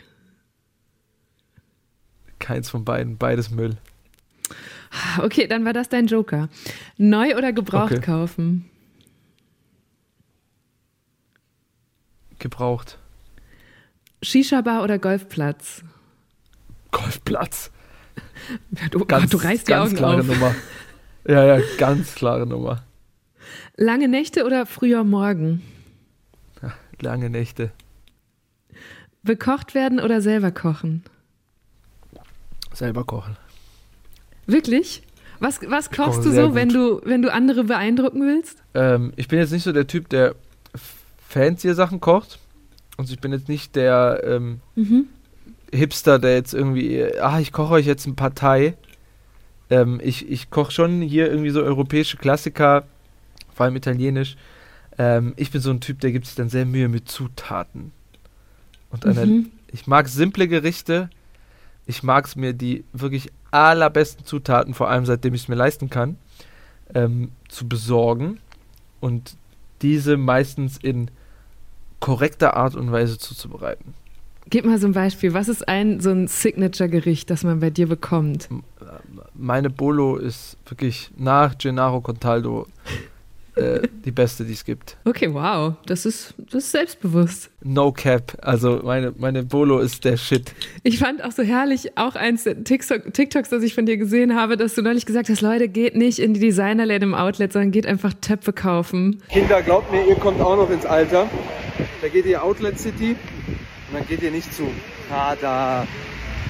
[2.43, 3.77] keins von beiden, beides Müll.
[5.17, 6.49] Okay, dann war das dein Joker.
[6.97, 8.01] Neu oder gebraucht okay.
[8.01, 8.69] kaufen?
[12.37, 12.99] Gebraucht.
[14.21, 15.83] Shisha-Bar oder Golfplatz?
[16.91, 17.71] Golfplatz.
[18.71, 20.27] Ja, du, ganz, du reißt die ganz Augen klare auf.
[20.27, 20.55] Nummer.
[21.27, 22.83] Ja, ja, ganz klare Nummer.
[23.75, 25.61] Lange Nächte oder früher Morgen?
[26.61, 27.71] Ja, lange Nächte.
[29.23, 31.03] Bekocht werden oder selber kochen?
[32.73, 33.37] Selber kochen.
[34.45, 35.03] Wirklich?
[35.39, 38.61] Was, was kochst du so, wenn du, wenn du andere beeindrucken willst?
[38.73, 40.35] Ähm, ich bin jetzt nicht so der Typ, der
[41.27, 42.39] fancy Sachen kocht.
[42.97, 45.07] Also ich bin jetzt nicht der ähm, mhm.
[45.73, 48.75] Hipster, der jetzt irgendwie, ah, ich koche euch jetzt ein Partei.
[49.69, 52.85] Ähm, ich ich koche schon hier irgendwie so europäische Klassiker,
[53.53, 54.35] vor allem italienisch.
[54.97, 57.91] Ähm, ich bin so ein Typ, der gibt sich dann sehr Mühe mit Zutaten.
[58.91, 59.51] Und eine, mhm.
[59.71, 61.09] ich mag simple Gerichte.
[61.85, 65.89] Ich mag es mir die wirklich allerbesten Zutaten, vor allem seitdem ich es mir leisten
[65.89, 66.17] kann,
[66.93, 68.39] ähm, zu besorgen
[68.99, 69.35] und
[69.81, 71.11] diese meistens in
[71.99, 73.93] korrekter Art und Weise zuzubereiten.
[74.49, 75.33] Gib mal so ein Beispiel.
[75.33, 78.49] Was ist ein so ein Signature-Gericht, das man bei dir bekommt?
[79.33, 82.67] Meine Bolo ist wirklich nach Gennaro Contaldo
[83.55, 84.97] äh, die beste, die es gibt.
[85.05, 85.73] Okay, wow.
[85.85, 87.51] Das ist, das ist selbstbewusst.
[87.63, 88.35] No cap.
[88.41, 90.53] Also meine, meine Bolo ist der Shit.
[90.81, 94.35] Ich fand auch so herrlich, auch eins der TikTok, TikToks, das ich von dir gesehen
[94.35, 97.71] habe, dass du neulich gesagt hast, Leute, geht nicht in die Designerläden im Outlet, sondern
[97.71, 99.21] geht einfach Töpfe kaufen.
[99.29, 101.29] Kinder, glaubt mir, ihr kommt auch noch ins Alter.
[102.01, 103.15] Da geht ihr Outlet City
[103.93, 104.67] und dann geht ihr nicht zu
[105.07, 105.85] Prada,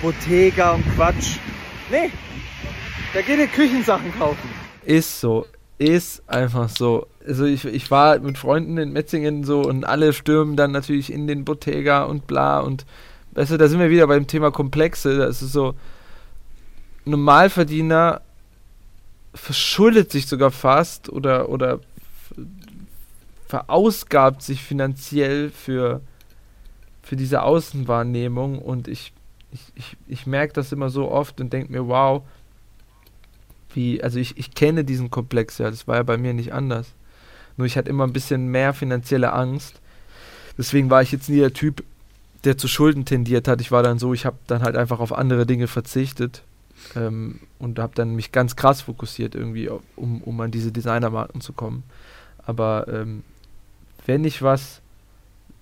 [0.01, 1.37] Bottega und Quatsch.
[1.91, 2.09] Nee,
[3.13, 4.49] da geht ihr Küchensachen kaufen.
[4.85, 5.45] Ist so
[5.77, 7.07] ist einfach so.
[7.27, 11.27] Also ich, ich war mit Freunden in Metzingen so und alle stürmen dann natürlich in
[11.27, 12.85] den Bottega und bla und
[13.31, 15.17] weißt du, da sind wir wieder beim Thema Komplexe.
[15.17, 15.73] Das ist so,
[17.05, 18.21] Normalverdiener
[19.33, 21.79] verschuldet sich sogar fast oder, oder
[23.47, 26.01] verausgabt sich finanziell für,
[27.03, 29.13] für diese Außenwahrnehmung und ich,
[29.51, 32.23] ich, ich, ich merke das immer so oft und denke mir, wow,
[33.73, 36.93] wie, also ich, ich kenne diesen Komplex ja, das war ja bei mir nicht anders.
[37.57, 39.79] Nur ich hatte immer ein bisschen mehr finanzielle Angst.
[40.57, 41.83] Deswegen war ich jetzt nie der Typ,
[42.45, 43.61] der zu Schulden tendiert hat.
[43.61, 46.43] Ich war dann so, ich habe dann halt einfach auf andere Dinge verzichtet
[46.95, 51.53] ähm, und habe dann mich ganz krass fokussiert irgendwie, um, um an diese Designermarken zu
[51.53, 51.83] kommen.
[52.45, 53.23] Aber ähm,
[54.05, 54.81] wenn ich was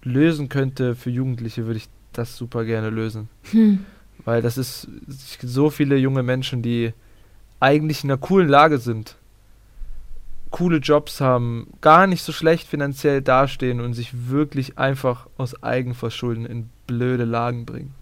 [0.04, 3.30] lösen könnte für Jugendliche, würde ich das super gerne lösen.
[3.52, 3.86] Hm.
[4.26, 6.93] Weil das ist so viele junge Menschen, die
[7.60, 9.16] eigentlich in einer coolen Lage sind,
[10.52, 16.45] coole Jobs haben, gar nicht so schlecht finanziell dastehen und sich wirklich einfach aus Eigenverschulden
[16.45, 17.93] in blöde Lagen bringen.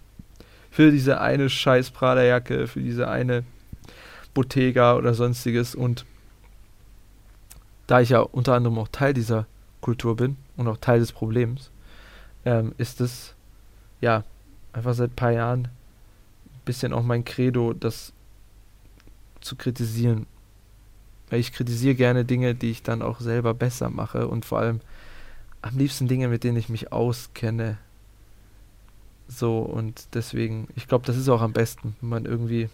[0.70, 3.44] Für diese eine scheiß Prada-Jacke, für diese eine
[4.34, 6.04] Bottega oder sonstiges und
[7.86, 9.46] da ich ja unter anderem auch Teil dieser
[9.80, 11.70] Kultur bin und auch Teil des Problems,
[12.44, 13.34] ähm, ist es
[14.00, 14.24] ja
[14.72, 18.12] einfach seit ein paar Jahren ein bisschen auch mein Credo, dass
[19.40, 20.26] zu kritisieren.
[21.28, 24.80] Weil ich kritisiere gerne Dinge, die ich dann auch selber besser mache und vor allem
[25.62, 27.78] am liebsten Dinge, mit denen ich mich auskenne.
[29.28, 32.68] So und deswegen, ich glaube, das ist auch am besten, wenn man irgendwie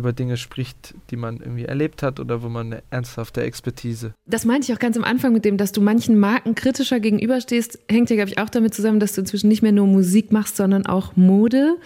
[0.00, 4.14] über Dinge spricht, die man irgendwie erlebt hat oder wo man eine ernsthafte Expertise.
[4.26, 7.78] Das meinte ich auch ganz am Anfang mit dem, dass du manchen Marken kritischer gegenüberstehst,
[7.88, 10.56] hängt ja, glaube ich, auch damit zusammen, dass du inzwischen nicht mehr nur Musik machst,
[10.56, 11.76] sondern auch Mode.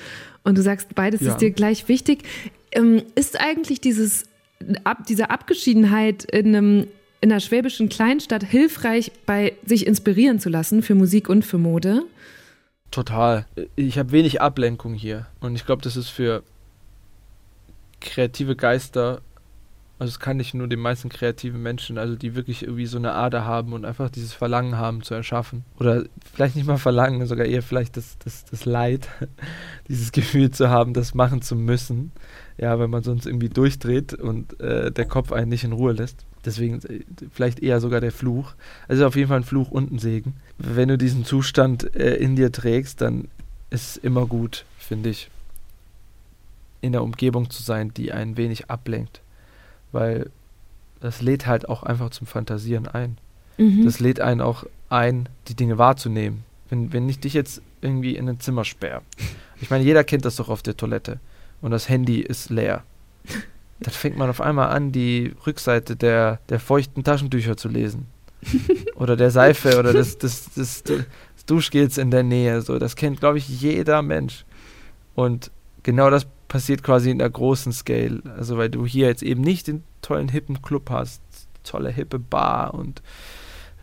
[0.44, 1.32] Und du sagst, beides ja.
[1.32, 2.22] ist dir gleich wichtig.
[2.72, 4.24] Ähm, ist eigentlich dieses,
[4.84, 6.86] ab, diese Abgeschiedenheit in, einem,
[7.20, 12.04] in einer schwäbischen Kleinstadt hilfreich, bei sich inspirieren zu lassen für Musik und für Mode?
[12.90, 13.46] Total.
[13.74, 15.26] Ich habe wenig Ablenkung hier.
[15.40, 16.44] Und ich glaube, das ist für
[18.04, 19.20] kreative Geister
[19.98, 23.12] also es kann nicht nur den meisten kreativen Menschen, also die wirklich irgendwie so eine
[23.12, 25.64] Ader haben und einfach dieses Verlangen haben zu erschaffen.
[25.78, 29.08] Oder vielleicht nicht mal Verlangen, sogar eher vielleicht das, das, das Leid,
[29.88, 32.10] dieses Gefühl zu haben, das machen zu müssen.
[32.58, 36.24] Ja, wenn man sonst irgendwie durchdreht und äh, der Kopf einen nicht in Ruhe lässt.
[36.44, 37.00] Deswegen äh,
[37.32, 38.54] vielleicht eher sogar der Fluch.
[38.88, 40.34] Also auf jeden Fall ein Fluch und ein Segen.
[40.58, 43.28] Wenn du diesen Zustand äh, in dir trägst, dann
[43.70, 45.30] ist es immer gut, finde ich,
[46.84, 49.20] in der Umgebung zu sein, die ein wenig ablenkt
[49.94, 50.30] weil
[51.00, 53.16] das lädt halt auch einfach zum Fantasieren ein.
[53.56, 53.84] Mhm.
[53.84, 56.44] Das lädt einen auch ein, die Dinge wahrzunehmen.
[56.68, 59.02] Wenn, wenn ich dich jetzt irgendwie in ein Zimmer sperre.
[59.60, 61.20] Ich meine, jeder kennt das doch auf der Toilette
[61.62, 62.82] und das Handy ist leer.
[63.80, 68.06] Dann fängt man auf einmal an, die Rückseite der, der feuchten Taschentücher zu lesen.
[68.96, 71.06] Oder der Seife oder des, des, des, des
[71.46, 72.60] Duschgels in der Nähe.
[72.60, 74.44] So, das kennt, glaube ich, jeder Mensch.
[75.14, 75.50] Und
[75.82, 78.22] genau das passiert quasi in der großen Scale.
[78.38, 81.20] Also weil du hier jetzt eben nicht den tollen hippen Club hast,
[81.64, 83.02] tolle hippe Bar und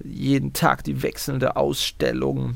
[0.01, 2.55] jeden Tag die wechselnde Ausstellung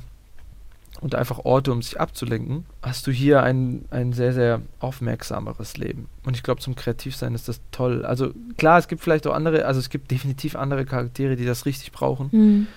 [1.01, 6.07] und einfach Orte, um sich abzulenken, hast du hier ein, ein sehr, sehr aufmerksameres Leben.
[6.23, 8.05] Und ich glaube, zum Kreativsein ist das toll.
[8.05, 11.65] Also klar, es gibt vielleicht auch andere, also es gibt definitiv andere Charaktere, die das
[11.65, 12.29] richtig brauchen.
[12.31, 12.67] Mhm.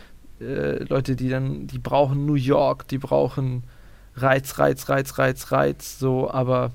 [0.41, 3.63] Äh, Leute, die dann, die brauchen New York, die brauchen
[4.17, 6.73] Reiz, Reiz, Reiz, Reiz, Reiz, so, aber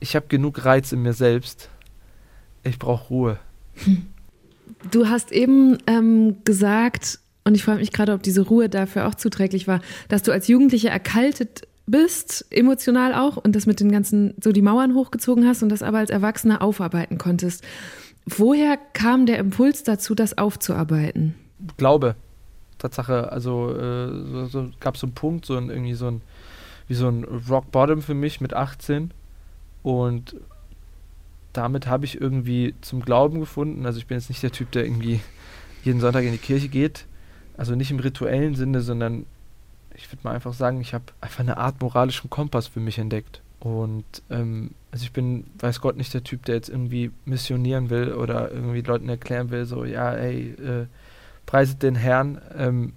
[0.00, 1.68] ich habe genug Reiz in mir selbst.
[2.62, 3.38] Ich brauche Ruhe.
[4.90, 9.14] Du hast eben ähm, gesagt, und ich frage mich gerade, ob diese Ruhe dafür auch
[9.14, 14.34] zuträglich war, dass du als Jugendliche erkaltet bist, emotional auch, und das mit den ganzen,
[14.42, 17.64] so die Mauern hochgezogen hast und das aber als Erwachsener aufarbeiten konntest.
[18.26, 21.34] Woher kam der Impuls dazu, das aufzuarbeiten?
[21.76, 22.14] Glaube.
[22.76, 26.20] Tatsache, also äh, so, so, gab es so einen Punkt, so ein, irgendwie so ein,
[26.86, 29.12] wie so ein Rock Bottom für mich mit 18
[29.82, 30.36] und
[31.52, 33.86] damit habe ich irgendwie zum Glauben gefunden.
[33.86, 35.20] Also ich bin jetzt nicht der Typ, der irgendwie
[35.82, 37.06] jeden Sonntag in die Kirche geht.
[37.56, 39.26] Also nicht im rituellen Sinne, sondern
[39.94, 43.42] ich würde mal einfach sagen, ich habe einfach eine Art moralischen Kompass für mich entdeckt.
[43.60, 48.12] Und ähm, also ich bin, weiß Gott, nicht der Typ, der jetzt irgendwie missionieren will
[48.12, 50.86] oder irgendwie Leuten erklären will, so, ja, ey, äh,
[51.46, 52.40] preiset den Herrn.
[52.56, 52.92] Ähm,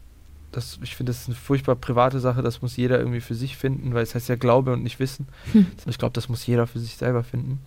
[0.52, 3.58] das, ich finde, das ist eine furchtbar private Sache, das muss jeder irgendwie für sich
[3.58, 5.28] finden, weil es heißt ja Glaube und nicht Wissen.
[5.52, 5.68] Hm.
[5.88, 7.60] Ich glaube, das muss jeder für sich selber finden.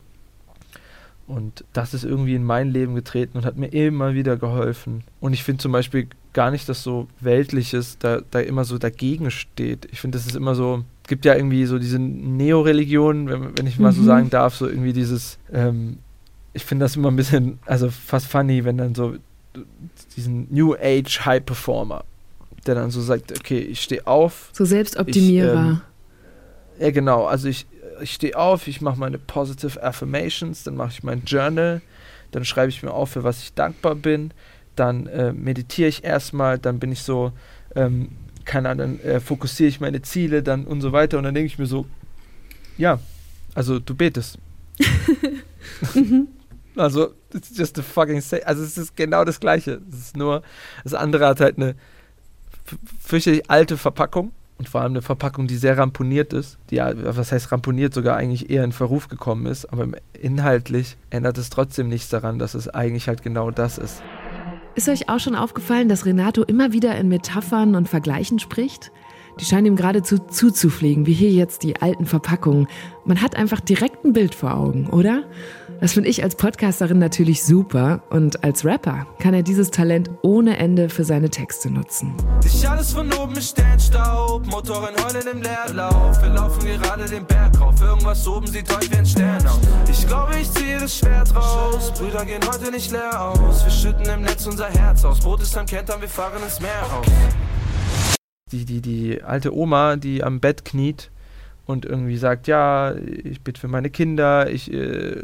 [1.26, 5.04] Und das ist irgendwie in mein Leben getreten und hat mir immer wieder geholfen.
[5.20, 9.30] Und ich finde zum Beispiel gar nicht, dass so Weltliches da, da immer so dagegen
[9.30, 9.88] steht.
[9.90, 13.66] Ich finde, das ist immer so, es gibt ja irgendwie so diese Neo-Religion, wenn, wenn,
[13.66, 13.96] ich mal mhm.
[13.96, 15.98] so sagen darf, so irgendwie dieses, ähm,
[16.52, 19.14] ich finde das immer ein bisschen, also fast funny, wenn dann so
[20.16, 22.04] diesen New Age High Performer,
[22.64, 24.50] der dann so sagt, okay, ich stehe auf.
[24.52, 25.52] So Selbstoptimierer.
[25.52, 25.80] Ich, ähm,
[26.78, 27.26] ja, genau.
[27.26, 27.66] Also ich,
[28.00, 31.80] ich stehe auf, ich mache meine Positive Affirmations, dann mache ich mein Journal,
[32.30, 34.32] dann schreibe ich mir auf, für was ich dankbar bin,
[34.76, 37.32] dann äh, meditiere ich erstmal, dann bin ich so,
[37.76, 38.08] ähm,
[38.44, 41.46] keine Ahnung, dann äh, fokussiere ich meine Ziele, dann und so weiter und dann denke
[41.46, 41.86] ich mir so,
[42.76, 42.98] ja,
[43.54, 44.38] also du betest.
[45.94, 46.28] mhm.
[46.76, 48.42] Also, it's just a fucking say.
[48.42, 49.80] Also, es ist genau das Gleiche.
[49.88, 50.42] Es ist nur,
[50.82, 51.76] das andere hat halt eine
[52.98, 56.58] fürchterlich alte Verpackung und vor allem eine Verpackung, die sehr ramponiert ist.
[56.70, 59.66] Die, was heißt ramponiert, sogar eigentlich eher in Verruf gekommen ist.
[59.66, 59.88] Aber
[60.20, 64.02] inhaltlich ändert es trotzdem nichts daran, dass es eigentlich halt genau das ist.
[64.76, 68.90] Ist euch auch schon aufgefallen, dass Renato immer wieder in Metaphern und Vergleichen spricht?
[69.40, 72.68] Die scheinen ihm geradezu zuzufliegen, wie hier jetzt die alten Verpackungen.
[73.04, 75.24] Man hat einfach direkt ein Bild vor Augen, oder?
[75.80, 80.56] Das finde ich als Podcasterin natürlich super und als Rapper kann er dieses Talent ohne
[80.56, 82.14] Ende für seine Texte nutzen.
[82.42, 86.22] Dich alles von oben ist Sternstaub, Motoren heulen im Leerlauf.
[86.22, 89.60] Wir laufen gerade den Berg rauf, irgendwas oben sieht heute wie ein Stern aus.
[89.90, 93.64] Ich glaube, ich ziehe das Schwert raus, Brüder gehen heute nicht leer aus.
[93.64, 96.82] Wir schütten im Netz unser Herz aus, Boot ist am Kentern, wir fahren ins Meer
[96.92, 97.06] raus
[98.54, 101.10] die, die, die alte Oma, die am Bett kniet
[101.66, 105.16] und irgendwie sagt, ja, ich bitte für meine Kinder, ich, äh,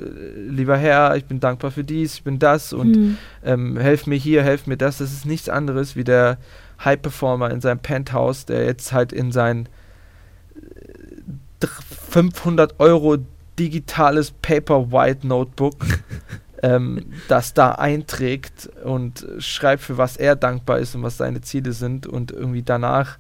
[0.48, 3.18] lieber Herr, ich bin dankbar für dies, ich bin das und mhm.
[3.44, 4.98] ähm, helf mir hier, helf mir das.
[4.98, 6.38] Das ist nichts anderes wie der
[6.82, 9.68] High-Performer in seinem Penthouse, der jetzt halt in sein
[12.08, 13.18] 500 äh, Euro
[13.58, 15.76] digitales Paper White Notebook
[16.62, 21.72] ähm, das da einträgt und schreibt, für was er dankbar ist und was seine Ziele
[21.72, 23.18] sind und irgendwie danach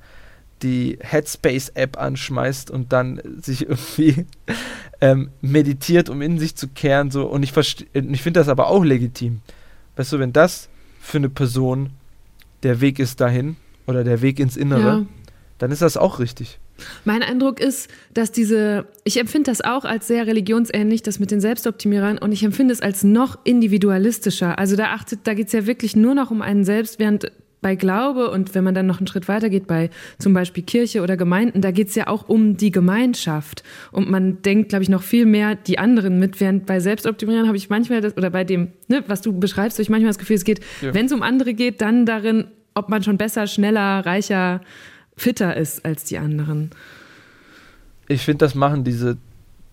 [0.62, 4.26] die Headspace-App anschmeißt und dann sich irgendwie
[5.00, 7.10] ähm, meditiert, um in sich zu kehren.
[7.10, 7.26] So.
[7.26, 9.40] Und ich, ich finde das aber auch legitim.
[9.96, 10.68] Weißt du, wenn das
[11.00, 11.90] für eine Person
[12.62, 13.56] der Weg ist dahin
[13.86, 15.06] oder der Weg ins Innere, ja.
[15.58, 16.58] dann ist das auch richtig.
[17.04, 21.40] Mein Eindruck ist, dass diese, ich empfinde das auch als sehr religionsähnlich, das mit den
[21.40, 24.58] Selbstoptimierern, und ich empfinde es als noch individualistischer.
[24.58, 27.30] Also da achtet, da geht es ja wirklich nur noch um einen selbst, während
[27.60, 31.02] bei Glaube und wenn man dann noch einen Schritt weiter geht, bei zum Beispiel Kirche
[31.02, 33.62] oder Gemeinden, da geht es ja auch um die Gemeinschaft.
[33.92, 37.56] Und man denkt, glaube ich, noch viel mehr die anderen mit, während bei Selbstoptimierern habe
[37.56, 40.36] ich manchmal das, oder bei dem, ne, was du beschreibst, habe ich manchmal das Gefühl,
[40.36, 40.94] es geht, ja.
[40.94, 44.62] wenn es um andere geht, dann darin, ob man schon besser, schneller, reicher,
[45.16, 46.70] fitter ist als die anderen.
[48.08, 49.18] Ich finde, das machen diese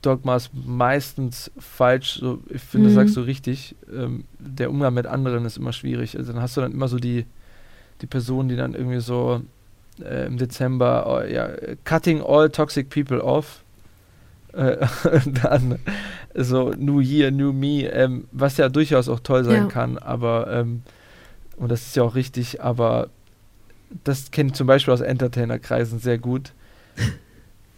[0.02, 2.20] Dogmas meistens falsch.
[2.20, 2.96] So, ich finde, mhm.
[2.96, 3.76] das sagst du richtig.
[3.92, 6.18] Ähm, der Umgang mit anderen ist immer schwierig.
[6.18, 7.26] Also dann hast du dann immer so die,
[8.02, 9.42] die Person, die dann irgendwie so
[10.02, 11.50] äh, im Dezember, oh, ja,
[11.84, 13.64] cutting all toxic people off.
[14.54, 14.78] Äh,
[15.44, 15.80] dann
[16.34, 19.68] so New Year, New Me, ähm, was ja durchaus auch toll sein ja.
[19.68, 20.84] kann, aber ähm,
[21.58, 23.10] und das ist ja auch richtig, aber
[24.04, 26.54] das kenne ich zum Beispiel aus Entertainer-Kreisen sehr gut.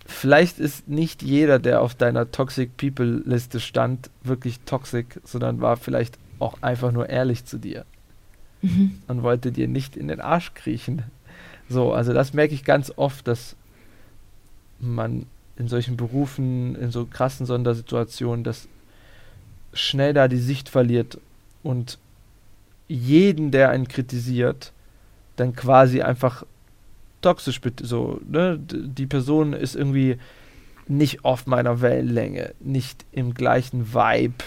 [0.06, 5.78] vielleicht ist nicht jeder, der auf deiner Toxic People Liste stand, wirklich toxic, sondern war
[5.78, 7.86] vielleicht auch einfach nur ehrlich zu dir
[8.62, 9.00] mhm.
[9.08, 11.04] und wollte dir nicht in den Arsch kriechen.
[11.70, 13.56] So, also das merke ich ganz oft, dass
[14.80, 15.26] man
[15.58, 18.68] in solchen Berufen, in so krassen Sondersituationen, dass
[19.74, 21.20] schnell da die Sicht verliert
[21.64, 22.00] und
[22.88, 24.72] jeden, der einen kritisiert,
[25.36, 26.46] dann quasi einfach
[27.22, 28.60] toxisch so, ne?
[28.60, 30.18] Die Person ist irgendwie
[30.88, 34.44] nicht auf meiner Wellenlänge, nicht im gleichen Vibe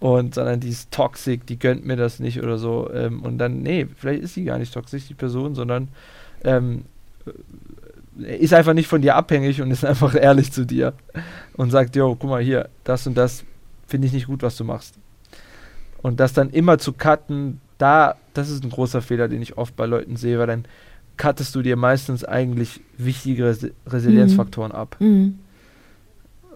[0.00, 3.62] und sondern die ist toxisch, die gönnt mir das nicht oder so ähm, und dann
[3.62, 5.88] nee, vielleicht ist sie gar nicht toxisch die Person, sondern
[6.42, 6.84] ähm,
[8.16, 10.94] ist einfach nicht von dir abhängig und ist einfach ehrlich zu dir
[11.54, 13.44] und sagt, jo, guck mal hier, das und das
[13.86, 14.94] finde ich nicht gut, was du machst.
[16.02, 19.76] Und das dann immer zu cutten, da, das ist ein großer Fehler, den ich oft
[19.76, 20.64] bei Leuten sehe, weil dann
[21.16, 24.78] cuttest du dir meistens eigentlich wichtige Res Resilienzfaktoren mhm.
[24.78, 24.96] ab.
[25.00, 25.38] Mhm.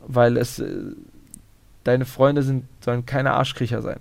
[0.06, 0.70] Weil es, äh,
[1.84, 4.00] deine Freunde sind, sollen keine Arschkriecher sein.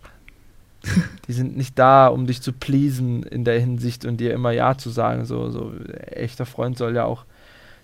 [1.28, 4.78] die sind nicht da, um dich zu pleasen in der Hinsicht und dir immer Ja
[4.78, 5.26] zu sagen.
[5.26, 5.74] So, so
[6.08, 7.26] echter Freund soll ja auch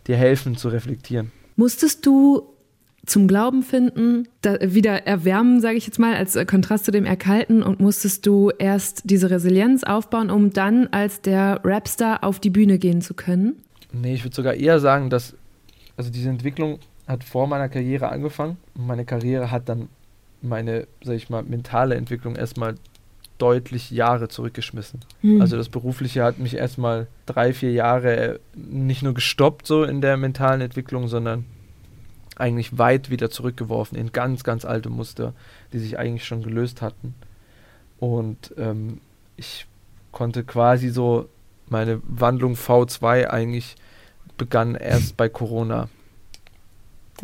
[0.08, 1.32] dir helfen zu reflektieren.
[1.56, 2.44] Musstest du
[3.06, 4.28] zum Glauben finden,
[4.62, 9.02] wieder erwärmen, sage ich jetzt mal, als Kontrast zu dem Erkalten und musstest du erst
[9.06, 13.56] diese Resilienz aufbauen, um dann als der Rapstar auf die Bühne gehen zu können?
[13.92, 15.36] Nee, ich würde sogar eher sagen, dass
[15.98, 16.80] also diese Entwicklung
[17.10, 19.90] hat vor meiner Karriere angefangen und meine Karriere hat dann
[20.42, 22.76] meine, sag ich mal, mentale Entwicklung erstmal
[23.40, 25.00] deutlich Jahre zurückgeschmissen.
[25.22, 25.42] Mhm.
[25.42, 30.18] Also das Berufliche hat mich erstmal drei, vier Jahre nicht nur gestoppt so in der
[30.18, 31.46] mentalen Entwicklung, sondern
[32.36, 35.34] eigentlich weit wieder zurückgeworfen in ganz, ganz alte Muster,
[35.74, 37.16] die sich eigentlich schon gelöst hatten.
[37.98, 39.02] Und ähm,
[39.36, 39.66] ich
[40.12, 41.28] konnte quasi so
[41.68, 43.76] meine Wandlung V2 eigentlich
[44.38, 45.90] begann erst bei Corona.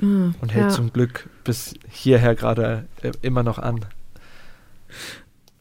[0.01, 0.69] Ah, und hält ja.
[0.69, 3.81] zum Glück bis hierher gerade äh, immer noch an.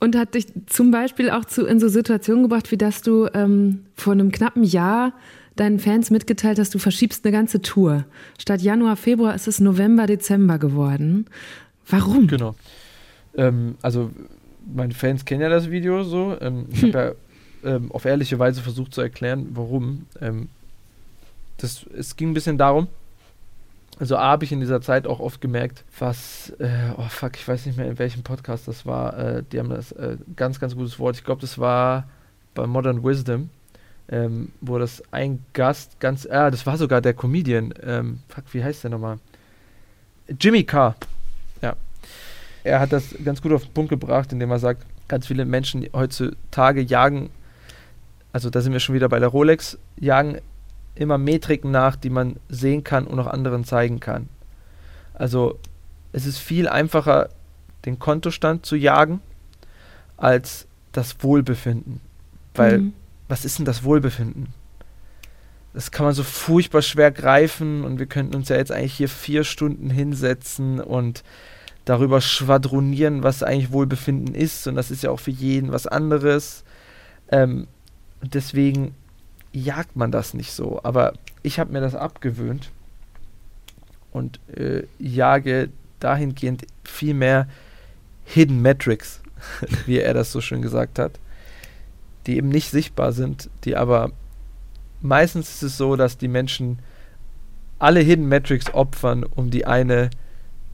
[0.01, 3.87] Und hat dich zum Beispiel auch zu, in so Situationen gebracht, wie dass du ähm,
[3.95, 5.13] vor einem knappen Jahr
[5.57, 8.05] deinen Fans mitgeteilt hast, du verschiebst eine ganze Tour.
[8.39, 11.27] Statt Januar, Februar ist es November, Dezember geworden.
[11.89, 12.27] Warum?
[12.27, 12.55] Genau.
[13.37, 14.11] Ähm, also,
[14.75, 16.37] meine Fans kennen ja das Video so.
[16.41, 17.17] Ähm, ich habe
[17.63, 20.07] ja ähm, auf ehrliche Weise versucht zu erklären, warum.
[20.21, 20.49] Ähm,
[21.59, 22.89] das, es ging ein bisschen darum,
[23.99, 27.47] also A habe ich in dieser Zeit auch oft gemerkt, was, äh, oh fuck, ich
[27.47, 30.75] weiß nicht mehr in welchem Podcast das war, äh, die haben das äh, ganz, ganz
[30.75, 32.09] gutes Wort, ich glaube das war
[32.55, 33.51] bei Modern Wisdom,
[34.09, 38.65] ähm, wo das ein Gast ganz, ah, das war sogar der Comedian, ähm, fuck, wie
[38.65, 39.19] heißt der nochmal?
[40.41, 40.97] Jimmy Carr,
[41.63, 41.75] ja.
[42.65, 45.87] Er hat das ganz gut auf den Punkt gebracht, indem er sagt, ganz viele Menschen
[45.93, 47.31] heutzutage jagen,
[48.33, 50.39] also da sind wir schon wieder bei der Rolex, jagen
[50.95, 54.29] immer Metriken nach, die man sehen kann und auch anderen zeigen kann.
[55.13, 55.59] Also
[56.13, 57.29] es ist viel einfacher,
[57.85, 59.21] den Kontostand zu jagen,
[60.17, 62.01] als das Wohlbefinden.
[62.55, 62.93] Weil mhm
[63.29, 64.49] was ist denn das Wohlbefinden?
[65.73, 69.09] Das kann man so furchtbar schwer greifen und wir könnten uns ja jetzt eigentlich hier
[69.09, 71.25] vier Stunden hinsetzen und
[71.85, 76.65] darüber schwadronieren, was eigentlich Wohlbefinden ist und das ist ja auch für jeden was anderes.
[77.29, 77.67] Ähm,
[78.23, 78.95] und deswegen
[79.55, 80.81] jagt man das nicht so.
[80.83, 82.71] Aber ich habe mir das abgewöhnt
[84.13, 87.49] und äh, jage dahingehend viel mehr
[88.25, 89.21] Hidden Metrics,
[89.87, 91.19] wie er das so schön gesagt hat
[92.27, 94.13] die eben nicht sichtbar sind, die aber
[95.03, 96.79] meistens ist es so, dass die Menschen
[97.79, 100.11] alle Hidden Metrics opfern, um die eine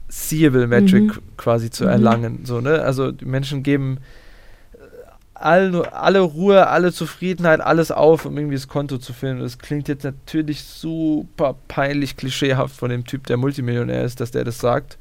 [0.07, 1.21] Seeable Metric mhm.
[1.37, 1.89] quasi zu mhm.
[1.89, 2.39] erlangen.
[2.45, 2.81] So, ne?
[2.81, 3.99] Also die Menschen geben
[5.41, 9.41] alle, alle Ruhe, alle Zufriedenheit, alles auf, um irgendwie das Konto zu finden.
[9.41, 14.43] Das klingt jetzt natürlich super peinlich klischeehaft von dem Typ, der Multimillionär ist, dass der
[14.43, 14.97] das sagt.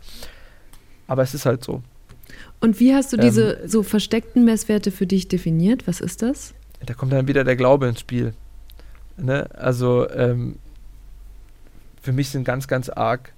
[1.07, 1.83] Aber es ist halt so.
[2.61, 5.87] Und wie hast du diese ähm, so versteckten Messwerte für dich definiert?
[5.87, 6.55] Was ist das?
[6.85, 8.35] Da kommt dann wieder der Glaube ins Spiel.
[9.17, 9.49] Ne?
[9.55, 10.57] Also ähm,
[12.03, 13.33] für mich sind ganz, ganz arg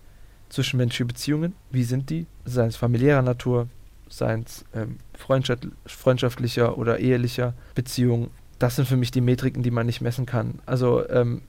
[0.48, 1.54] zwischenmenschliche Beziehungen.
[1.70, 2.26] Wie sind die?
[2.44, 3.68] Seien es familiärer Natur,
[4.12, 8.30] seien es ähm, freundschaft, freundschaftlicher oder ehelicher Beziehungen.
[8.58, 10.60] Das sind für mich die Metriken, die man nicht messen kann.
[10.66, 11.42] Also ähm,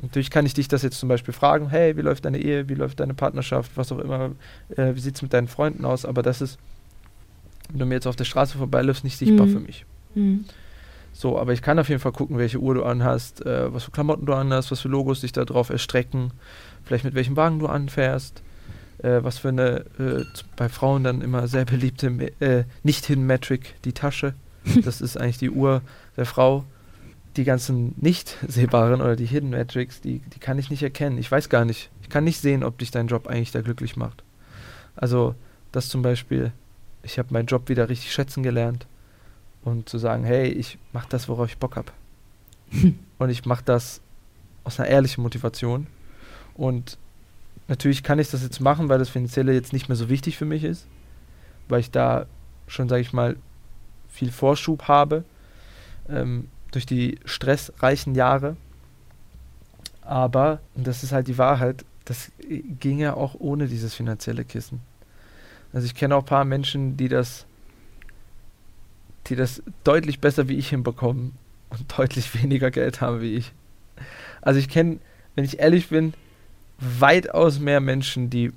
[0.00, 2.74] Natürlich kann ich dich das jetzt zum Beispiel fragen, hey, wie läuft deine Ehe, wie
[2.74, 4.30] läuft deine Partnerschaft, was auch immer,
[4.76, 6.56] äh, wie sieht es mit deinen Freunden aus, aber das ist
[7.68, 9.52] wenn du mir jetzt auf der Straße vorbeiläufst, nicht sichtbar mhm.
[9.52, 9.84] für mich.
[10.14, 10.44] Mhm.
[11.12, 13.90] So, aber ich kann auf jeden Fall gucken, welche Uhr du anhast, äh, was für
[13.90, 16.32] Klamotten du anhast, was für Logos dich da drauf erstrecken,
[16.84, 18.42] vielleicht mit welchem Wagen du anfährst,
[18.98, 20.24] äh, was für eine, äh,
[20.56, 22.06] bei Frauen dann immer sehr beliebte
[22.40, 24.34] äh, Nicht-Hidden-Metric, die Tasche.
[24.84, 25.82] das ist eigentlich die Uhr
[26.16, 26.64] der Frau.
[27.36, 31.18] Die ganzen nicht sehbaren oder die Hidden Metrics, die, die kann ich nicht erkennen.
[31.18, 31.88] Ich weiß gar nicht.
[32.02, 34.24] Ich kann nicht sehen, ob dich dein Job eigentlich da glücklich macht.
[34.96, 35.36] Also,
[35.70, 36.50] das zum Beispiel,
[37.04, 38.88] ich habe meinen Job wieder richtig schätzen gelernt
[39.62, 41.92] und zu sagen, hey, ich mache das, worauf ich Bock habe.
[43.18, 44.00] und ich mache das
[44.64, 45.86] aus einer ehrlichen Motivation.
[46.54, 46.98] Und
[47.68, 50.44] natürlich kann ich das jetzt machen, weil das Finanzielle jetzt nicht mehr so wichtig für
[50.44, 50.86] mich ist,
[51.68, 52.26] weil ich da
[52.66, 53.36] schon, sage ich mal,
[54.08, 55.24] viel Vorschub habe
[56.08, 58.56] ähm, durch die stressreichen Jahre.
[60.02, 62.32] Aber, und das ist halt die Wahrheit, das
[62.80, 64.80] ging ja auch ohne dieses finanzielle Kissen.
[65.74, 67.44] Also ich kenne auch ein paar Menschen, die das,
[69.26, 71.32] die das deutlich besser wie ich hinbekommen
[71.68, 73.52] und deutlich weniger Geld haben wie ich.
[74.40, 74.98] Also ich kenne,
[75.34, 76.14] wenn ich ehrlich bin,
[76.78, 78.52] weitaus mehr Menschen, die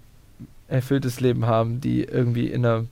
[0.67, 2.87] erfülltes Leben haben, die irgendwie in einem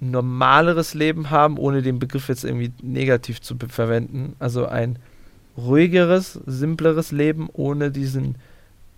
[0.00, 4.36] normaleres Leben haben, ohne den Begriff jetzt irgendwie negativ zu verwenden.
[4.38, 4.98] Also ein
[5.56, 8.36] ruhigeres, simpleres Leben ohne diesen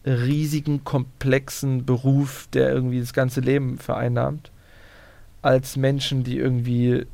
[0.05, 4.51] riesigen, komplexen Beruf, der irgendwie das ganze Leben vereinnahmt,
[5.43, 7.07] als Menschen, die irgendwie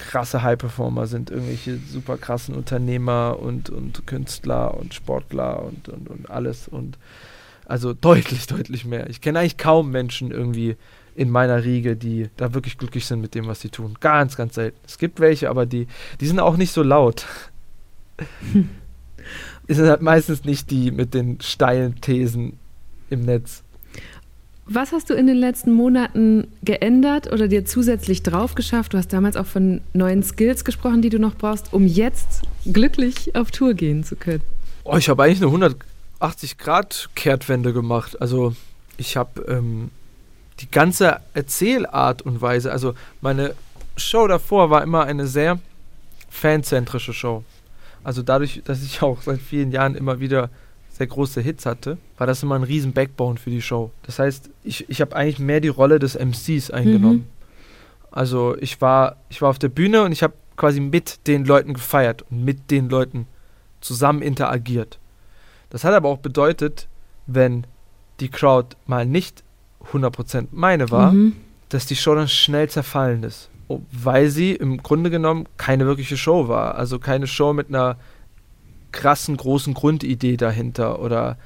[0.00, 6.30] krasse High-Performer sind, irgendwelche super krassen Unternehmer und, und Künstler und Sportler und, und, und
[6.30, 6.98] alles und
[7.66, 9.08] also deutlich, deutlich mehr.
[9.08, 10.76] Ich kenne eigentlich kaum Menschen irgendwie
[11.14, 13.96] in meiner Riege, die da wirklich glücklich sind mit dem, was sie tun.
[14.00, 14.78] Ganz, ganz selten.
[14.86, 15.86] Es gibt welche, aber die,
[16.20, 17.26] die sind auch nicht so laut.
[19.66, 22.58] Es sind halt meistens nicht die mit den steilen Thesen
[23.08, 23.62] im Netz.
[24.72, 28.94] Was hast du in den letzten Monaten geändert oder dir zusätzlich drauf geschafft?
[28.94, 33.34] Du hast damals auch von neuen Skills gesprochen, die du noch brauchst, um jetzt glücklich
[33.34, 34.42] auf Tour gehen zu können.
[34.84, 35.74] Oh, ich habe eigentlich eine
[36.20, 38.22] 180-Grad-Kehrtwende gemacht.
[38.22, 38.54] Also
[38.96, 39.90] ich habe ähm,
[40.60, 43.56] die ganze Erzählart und Weise, also meine
[43.96, 45.58] Show davor war immer eine sehr
[46.30, 47.42] fanzentrische Show.
[48.04, 50.48] Also dadurch, dass ich auch seit vielen Jahren immer wieder
[51.00, 53.90] sehr große Hits hatte, war das immer ein riesen Backbone für die Show.
[54.02, 57.20] Das heißt, ich, ich habe eigentlich mehr die Rolle des MCs eingenommen.
[57.20, 57.26] Mhm.
[58.10, 61.72] Also ich war, ich war auf der Bühne und ich habe quasi mit den Leuten
[61.72, 63.26] gefeiert und mit den Leuten
[63.80, 64.98] zusammen interagiert.
[65.70, 66.86] Das hat aber auch bedeutet,
[67.26, 67.66] wenn
[68.20, 69.42] die Crowd mal nicht
[69.94, 71.34] 100% meine war, mhm.
[71.70, 73.48] dass die Show dann schnell zerfallen ist.
[73.90, 76.74] Weil sie im Grunde genommen keine wirkliche Show war.
[76.74, 77.96] Also keine Show mit einer
[78.92, 81.36] krassen, großen Grundidee dahinter oder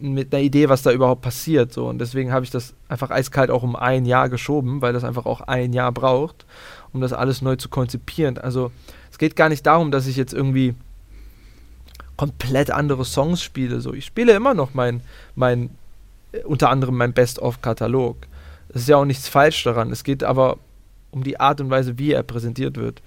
[0.00, 1.72] mit einer Idee, was da überhaupt passiert.
[1.72, 1.86] So.
[1.86, 5.26] Und deswegen habe ich das einfach eiskalt auch um ein Jahr geschoben, weil das einfach
[5.26, 6.46] auch ein Jahr braucht,
[6.92, 8.38] um das alles neu zu konzipieren.
[8.38, 8.72] Also
[9.10, 10.74] es geht gar nicht darum, dass ich jetzt irgendwie
[12.16, 13.80] komplett andere Songs spiele.
[13.80, 15.00] So, ich spiele immer noch mein,
[15.34, 15.70] mein
[16.44, 18.16] unter anderem mein Best-of-Katalog.
[18.70, 19.92] Es ist ja auch nichts falsch daran.
[19.92, 20.58] Es geht aber
[21.12, 23.02] um die Art und Weise, wie er präsentiert wird.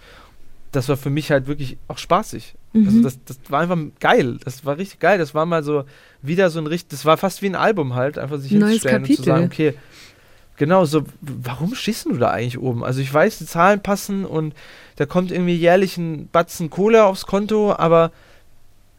[0.71, 2.55] Das war für mich halt wirklich auch spaßig.
[2.73, 2.87] Mhm.
[2.87, 4.37] Also das, das war einfach geil.
[4.43, 5.17] Das war richtig geil.
[5.17, 5.85] Das war mal so
[6.21, 9.03] wieder so ein richtig, das war fast wie ein Album halt, einfach sich Neues hinzustellen
[9.03, 9.19] Kapitel.
[9.19, 9.73] und zu sagen, okay,
[10.57, 12.83] genau so, warum schießt du da eigentlich oben?
[12.83, 14.53] Also ich weiß, die Zahlen passen und
[14.97, 18.11] da kommt irgendwie jährlich ein Batzen Kohle aufs Konto, aber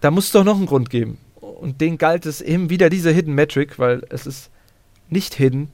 [0.01, 3.11] da muss es doch noch einen Grund geben und den galt es eben wieder diese
[3.11, 4.51] Hidden Metric, weil es ist
[5.11, 5.71] nicht hidden,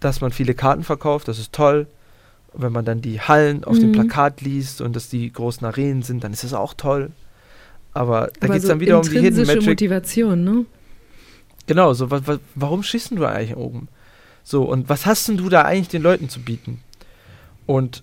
[0.00, 1.86] dass man viele Karten verkauft, das ist toll.
[2.54, 3.80] Wenn man dann die Hallen auf mhm.
[3.80, 7.10] dem Plakat liest und dass die großen Arenen sind, dann ist das auch toll.
[7.94, 9.66] Aber da geht es so dann wieder um die Hidden Metric.
[9.66, 10.66] Motivation, ne?
[11.66, 13.88] Genau, so, wa, wa, warum schießt du eigentlich oben?
[14.44, 16.80] So, und was hast denn du da eigentlich den Leuten zu bieten?
[17.66, 18.02] Und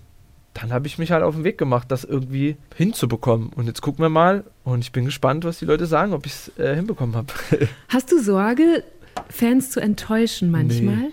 [0.54, 3.50] dann habe ich mich halt auf den Weg gemacht, das irgendwie hinzubekommen.
[3.54, 6.32] Und jetzt gucken wir mal und ich bin gespannt, was die Leute sagen, ob ich
[6.32, 7.28] es äh, hinbekommen habe.
[7.88, 8.82] Hast du Sorge,
[9.28, 10.96] Fans zu enttäuschen manchmal?
[10.96, 11.10] Nee.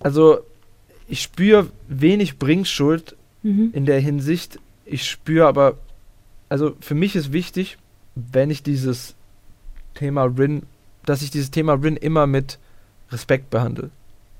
[0.00, 0.40] Also
[1.08, 3.70] ich spüre wenig Bringschuld mhm.
[3.72, 4.60] in der Hinsicht.
[4.84, 5.78] Ich spüre aber,
[6.48, 7.78] also für mich ist wichtig,
[8.14, 9.14] wenn ich dieses
[9.94, 10.62] Thema Rin,
[11.04, 12.58] dass ich dieses Thema Rin immer mit
[13.10, 13.90] Respekt behandle.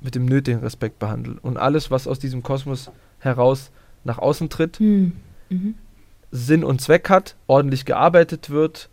[0.01, 1.37] Mit dem nötigen Respekt behandle.
[1.43, 3.71] Und alles, was aus diesem Kosmos heraus
[4.05, 5.13] nach außen tritt, mhm.
[5.49, 5.75] Mhm.
[6.31, 8.91] Sinn und Zweck hat, ordentlich gearbeitet wird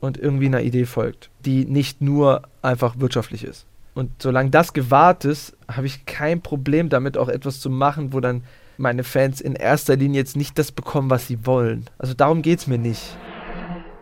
[0.00, 3.66] und irgendwie einer Idee folgt, die nicht nur einfach wirtschaftlich ist.
[3.98, 8.20] Und solange das gewahrt ist, habe ich kein Problem damit, auch etwas zu machen, wo
[8.20, 8.44] dann
[8.76, 11.86] meine Fans in erster Linie jetzt nicht das bekommen, was sie wollen.
[11.98, 13.02] Also darum geht es mir nicht.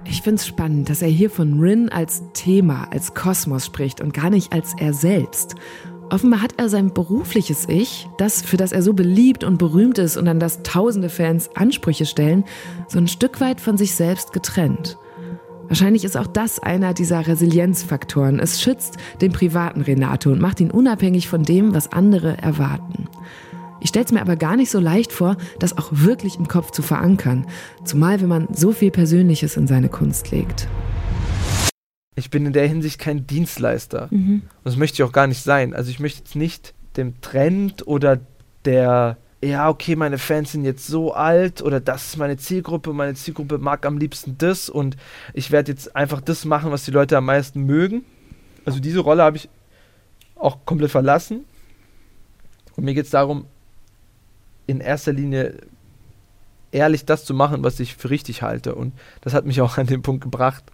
[0.04, 4.12] Ich finde es spannend, dass er hier von Rin als Thema, als Kosmos spricht und
[4.12, 5.54] gar nicht als er selbst.
[6.10, 10.18] Offenbar hat er sein berufliches Ich, das, für das er so beliebt und berühmt ist
[10.18, 12.44] und an das tausende Fans Ansprüche stellen,
[12.86, 14.98] so ein Stück weit von sich selbst getrennt.
[15.68, 18.38] Wahrscheinlich ist auch das einer dieser Resilienzfaktoren.
[18.38, 23.08] Es schützt den privaten Renato und macht ihn unabhängig von dem, was andere erwarten.
[23.80, 26.70] Ich stelle es mir aber gar nicht so leicht vor, das auch wirklich im Kopf
[26.70, 27.46] zu verankern,
[27.84, 30.68] zumal wenn man so viel Persönliches in seine Kunst legt.
[32.14, 34.08] Ich bin in der Hinsicht kein Dienstleister.
[34.10, 34.42] Mhm.
[34.42, 35.74] Und das möchte ich auch gar nicht sein.
[35.74, 38.18] Also ich möchte jetzt nicht dem Trend oder
[38.64, 43.14] der, ja, okay, meine Fans sind jetzt so alt oder das ist meine Zielgruppe, meine
[43.14, 44.96] Zielgruppe mag am liebsten das und
[45.34, 48.04] ich werde jetzt einfach das machen, was die Leute am meisten mögen.
[48.64, 49.48] Also diese Rolle habe ich
[50.34, 51.44] auch komplett verlassen.
[52.76, 53.46] Und mir geht es darum,
[54.66, 55.54] in erster Linie
[56.72, 58.74] ehrlich das zu machen, was ich für richtig halte.
[58.74, 60.64] Und das hat mich auch an den Punkt gebracht.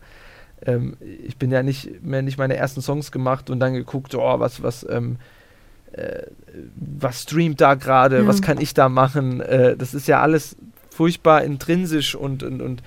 [0.65, 4.41] Ähm, ich bin ja nicht mehr nicht meine ersten Songs gemacht und dann geguckt, oh,
[4.41, 5.42] was, was, ähm, äh,
[6.75, 8.27] was streamt da gerade, ja.
[8.27, 9.41] was kann ich da machen.
[9.41, 10.57] Äh, das ist ja alles
[10.91, 12.83] furchtbar intrinsisch und, und, und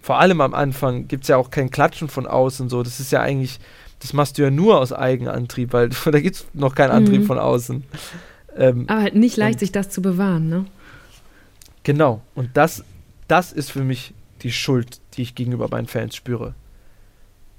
[0.00, 2.82] vor allem am Anfang gibt es ja auch kein Klatschen von außen so.
[2.82, 3.60] Das ist ja eigentlich,
[4.00, 7.26] das machst du ja nur aus Eigenantrieb, weil da gibt es noch keinen Antrieb mhm.
[7.26, 7.84] von außen.
[8.56, 10.64] Ähm, Aber halt nicht leicht, sich das zu bewahren, ne?
[11.82, 12.20] Genau.
[12.34, 12.84] Und das,
[13.28, 16.54] das ist für mich die Schuld, die ich gegenüber meinen Fans spüre.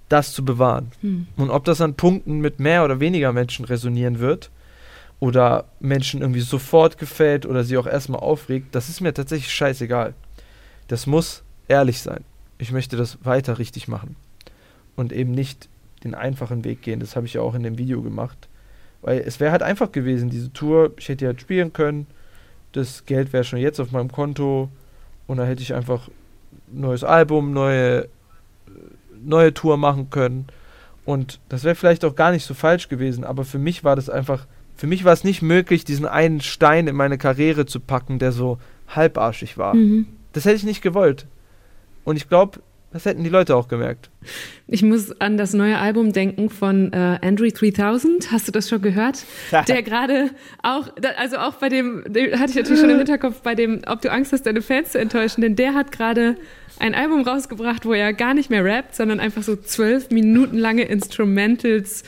[0.10, 0.91] Das zu bewahren.
[1.02, 1.28] Hm.
[1.38, 4.52] Und ob das an Punkten mit mehr oder weniger Menschen resonieren wird
[5.22, 10.15] oder Menschen irgendwie sofort gefällt oder sie auch erstmal aufregt, das ist mir tatsächlich scheißegal.
[10.88, 12.26] Das muss ehrlich sein.
[12.57, 14.15] Ich möchte das weiter richtig machen.
[14.95, 15.69] Und eben nicht
[16.03, 16.99] den einfachen Weg gehen.
[16.99, 18.49] Das habe ich ja auch in dem Video gemacht.
[19.03, 22.07] Weil es wäre halt einfach gewesen, diese Tour, ich hätte ja halt spielen können,
[22.72, 24.69] das Geld wäre schon jetzt auf meinem Konto
[25.28, 26.07] und dann hätte ich einfach
[26.74, 28.07] ein neues Album, neue,
[29.24, 30.47] neue Tour machen können.
[31.05, 34.09] Und das wäre vielleicht auch gar nicht so falsch gewesen, aber für mich war das
[34.09, 38.19] einfach, für mich war es nicht möglich, diesen einen Stein in meine Karriere zu packen,
[38.19, 39.76] der so halbarschig war.
[39.76, 40.07] Mhm.
[40.34, 41.28] Das hätte ich nicht gewollt.
[42.03, 42.59] Und ich glaube,
[42.91, 44.09] das hätten die Leute auch gemerkt.
[44.67, 48.32] Ich muss an das neue Album denken von äh, Andrew 3000.
[48.32, 49.24] Hast du das schon gehört?
[49.67, 50.30] Der gerade
[50.61, 54.01] auch, also auch bei dem, den hatte ich natürlich schon im Hinterkopf, bei dem, ob
[54.01, 56.36] du Angst hast, deine Fans zu enttäuschen, denn der hat gerade
[56.80, 60.84] ein Album rausgebracht, wo er gar nicht mehr rappt, sondern einfach so zwölf Minuten lange
[60.84, 62.03] Instrumentals,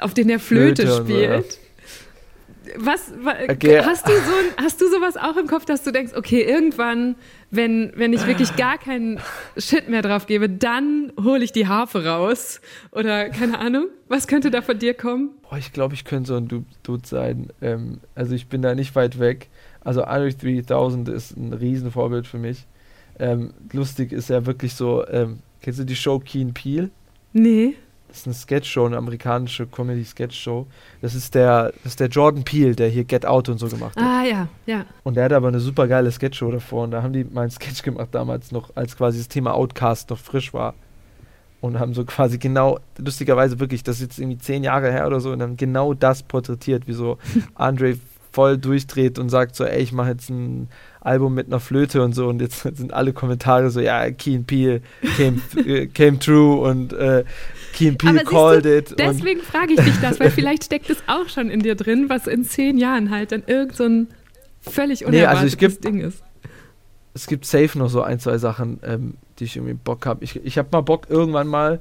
[0.00, 1.58] auf denen er Flöte, Flöte spielt.
[2.76, 3.12] Was,
[3.48, 3.82] okay.
[3.82, 7.16] hast, du so, hast du sowas auch im Kopf, dass du denkst, okay, irgendwann,
[7.50, 9.20] wenn, wenn ich wirklich gar keinen
[9.56, 12.60] Shit mehr drauf gebe, dann hole ich die Harfe raus?
[12.92, 15.30] Oder keine Ahnung, was könnte da von dir kommen?
[15.42, 17.48] Boah, ich glaube, ich könnte so ein Dude sein.
[17.62, 19.48] Ähm, also ich bin da nicht weit weg.
[19.80, 22.66] Also Andre 3000 ist ein Riesenvorbild für mich.
[23.18, 26.90] Ähm, lustig ist ja wirklich so, ähm, kennst du die Show Keen Peel?
[27.32, 27.74] Nee.
[28.08, 30.66] Das ist eine Sketchshow, eine amerikanische Comedy-Sketchshow.
[31.02, 33.96] Das ist der, das ist der Jordan Peele, der hier Get Out und so gemacht
[33.96, 34.02] hat.
[34.02, 34.86] Ah ja, ja.
[35.02, 36.84] Und der hat aber eine super geile Sketchshow davor.
[36.84, 40.10] Und da haben die mal einen Sketch gemacht damals noch, als quasi das Thema Outcast
[40.10, 40.74] noch frisch war.
[41.60, 45.20] Und haben so quasi genau, lustigerweise wirklich, das ist jetzt irgendwie zehn Jahre her oder
[45.20, 47.18] so, und dann genau das porträtiert, wie so
[47.54, 47.98] Andre
[48.36, 50.68] voll durchdreht und sagt so, ey, ich mache jetzt ein
[51.00, 54.82] Album mit einer Flöte und so und jetzt sind alle Kommentare so, ja, Keen Peel
[55.16, 57.24] came, äh, came true und äh,
[57.72, 58.94] Keen Peel called du, it.
[58.98, 62.26] Deswegen frage ich dich das, weil vielleicht steckt es auch schon in dir drin, was
[62.26, 64.08] in zehn Jahren halt dann irgend so ein
[64.60, 66.22] völlig unerwartetes nee, also Ding ist.
[67.14, 70.22] Es gibt safe noch so ein, zwei Sachen, ähm, die ich irgendwie Bock habe.
[70.22, 71.80] Ich, ich habe mal Bock, irgendwann mal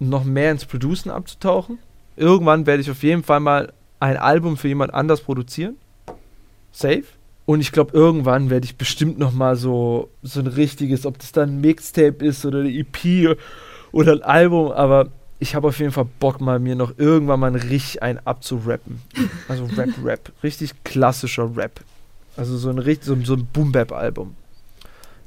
[0.00, 1.78] noch mehr ins Producen abzutauchen.
[2.16, 5.76] Irgendwann werde ich auf jeden Fall mal ein Album für jemand anders produzieren.
[6.72, 7.04] Safe.
[7.46, 11.32] Und ich glaube, irgendwann werde ich bestimmt noch mal so, so ein richtiges, ob das
[11.32, 13.38] dann ein Mixtape ist oder eine EP
[13.92, 17.54] oder ein Album, aber ich habe auf jeden Fall Bock mal mir noch irgendwann mal
[17.54, 19.00] richtig ein abzurappen.
[19.48, 20.32] Also Rap, Rap.
[20.42, 21.80] Richtig klassischer Rap.
[22.36, 24.34] Also so ein, so, so ein Boom-Bap-Album.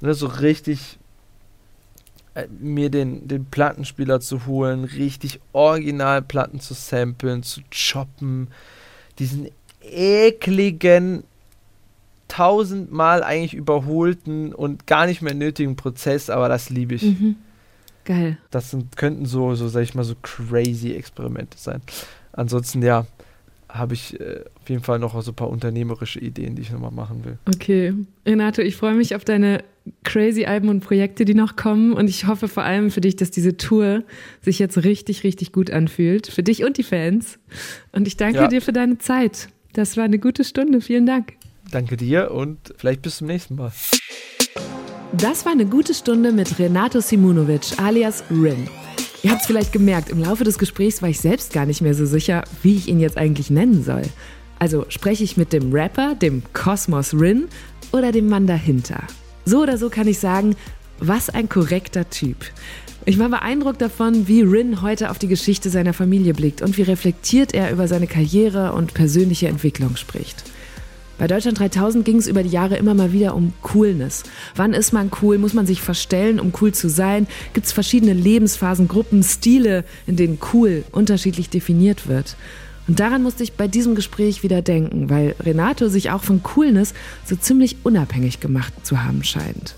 [0.01, 0.98] Ne, so richtig
[2.59, 8.47] mir den, den Plattenspieler zu holen, richtig Originalplatten zu samplen, zu choppen,
[9.17, 9.49] diesen
[9.81, 11.23] ekligen,
[12.27, 17.03] tausendmal eigentlich überholten und gar nicht mehr nötigen Prozess, aber das liebe ich.
[17.03, 17.35] Mhm.
[18.05, 18.37] Geil.
[18.51, 21.81] Das sind, könnten so, so, sag ich mal, so crazy Experimente sein.
[22.31, 23.05] Ansonsten, ja,
[23.69, 26.91] habe ich äh, auf jeden Fall noch so ein paar unternehmerische Ideen, die ich nochmal
[26.91, 27.37] machen will.
[27.47, 27.93] Okay.
[28.25, 29.63] Renato, ich freue mich auf deine
[30.03, 31.93] crazy Alben und Projekte, die noch kommen.
[31.93, 34.03] Und ich hoffe vor allem für dich, dass diese Tour
[34.41, 36.27] sich jetzt richtig, richtig gut anfühlt.
[36.27, 37.39] Für dich und die Fans.
[37.91, 38.47] Und ich danke ja.
[38.47, 39.49] dir für deine Zeit.
[39.73, 40.81] Das war eine gute Stunde.
[40.81, 41.33] Vielen Dank.
[41.71, 43.71] Danke dir und vielleicht bis zum nächsten Mal.
[45.13, 48.67] Das war eine gute Stunde mit Renato Simunovic alias Rin.
[49.21, 51.93] Ihr habt es vielleicht gemerkt, im Laufe des Gesprächs war ich selbst gar nicht mehr
[51.93, 54.03] so sicher, wie ich ihn jetzt eigentlich nennen soll.
[54.59, 57.49] Also spreche ich mit dem Rapper, dem Kosmos Rin
[57.91, 59.03] oder dem Mann dahinter?
[59.43, 60.55] So oder so kann ich sagen,
[60.99, 62.37] was ein korrekter Typ.
[63.05, 66.83] Ich war beeindruckt davon, wie Rin heute auf die Geschichte seiner Familie blickt und wie
[66.83, 70.43] reflektiert er über seine Karriere und persönliche Entwicklung spricht.
[71.19, 74.23] Bei Deutschland 3000 ging es über die Jahre immer mal wieder um Coolness.
[74.55, 75.37] Wann ist man cool?
[75.37, 77.27] Muss man sich verstellen, um cool zu sein?
[77.53, 82.37] Gibt es verschiedene Lebensphasen, Gruppen, Stile, in denen cool unterschiedlich definiert wird?
[82.87, 86.93] Und daran musste ich bei diesem Gespräch wieder denken, weil Renato sich auch von Coolness
[87.25, 89.75] so ziemlich unabhängig gemacht zu haben scheint.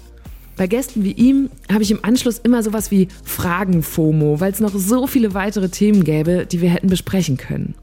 [0.58, 4.76] Bei Gästen wie ihm habe ich im Anschluss immer sowas wie Fragen-FOMO, weil es noch
[4.76, 7.74] so viele weitere Themen gäbe, die wir hätten besprechen können.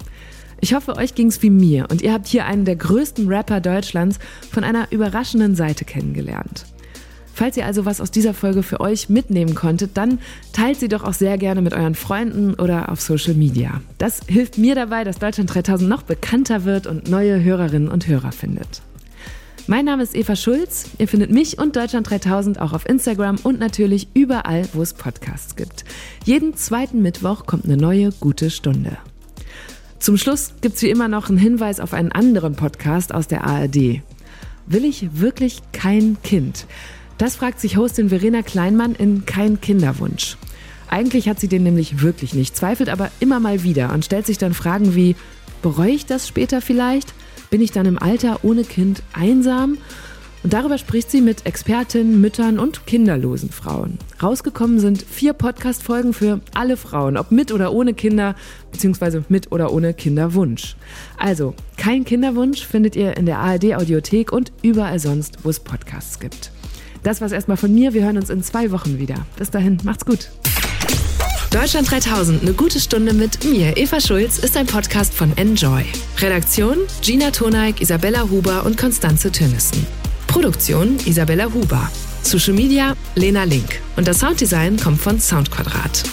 [0.60, 3.60] Ich hoffe, euch ging es wie mir und ihr habt hier einen der größten Rapper
[3.60, 4.18] Deutschlands
[4.50, 6.66] von einer überraschenden Seite kennengelernt.
[7.32, 10.18] Falls ihr also was aus dieser Folge für euch mitnehmen konntet, dann
[10.52, 13.80] teilt sie doch auch sehr gerne mit euren Freunden oder auf Social Media.
[13.98, 18.32] Das hilft mir dabei, dass Deutschland 3000 noch bekannter wird und neue Hörerinnen und Hörer
[18.32, 18.82] findet.
[19.68, 20.86] Mein Name ist Eva Schulz.
[20.98, 25.54] Ihr findet mich und Deutschland 3000 auch auf Instagram und natürlich überall, wo es Podcasts
[25.54, 25.84] gibt.
[26.24, 28.98] Jeden zweiten Mittwoch kommt eine neue gute Stunde.
[29.98, 33.44] Zum Schluss gibt es wie immer noch einen Hinweis auf einen anderen Podcast aus der
[33.44, 34.00] ARD.
[34.66, 36.66] Will ich wirklich kein Kind?
[37.18, 40.36] Das fragt sich Hostin Verena Kleinmann in Kein Kinderwunsch.
[40.88, 44.38] Eigentlich hat sie den nämlich wirklich nicht, zweifelt aber immer mal wieder und stellt sich
[44.38, 45.16] dann Fragen wie,
[45.62, 47.12] bereue ich das später vielleicht?
[47.50, 49.78] Bin ich dann im Alter ohne Kind einsam?
[50.42, 53.98] Und darüber spricht sie mit Expertinnen, Müttern und kinderlosen Frauen.
[54.22, 58.36] Rausgekommen sind vier Podcast-Folgen für alle Frauen, ob mit oder ohne Kinder,
[58.70, 60.76] beziehungsweise mit oder ohne Kinderwunsch.
[61.16, 66.52] Also, kein Kinderwunsch findet ihr in der ARD-Audiothek und überall sonst, wo es Podcasts gibt.
[67.02, 67.94] Das war's erstmal von mir.
[67.94, 69.26] Wir hören uns in zwei Wochen wieder.
[69.36, 70.30] Bis dahin, macht's gut.
[71.50, 75.82] Deutschland 3000, eine gute Stunde mit mir, Eva Schulz, ist ein Podcast von Enjoy.
[76.18, 79.86] Redaktion Gina Toneik, Isabella Huber und Konstanze Tönnissen.
[80.28, 81.90] Produktion Isabella Huber.
[82.22, 83.80] Social Media Lena Link.
[83.96, 86.04] Und das Sounddesign kommt von Soundquadrat.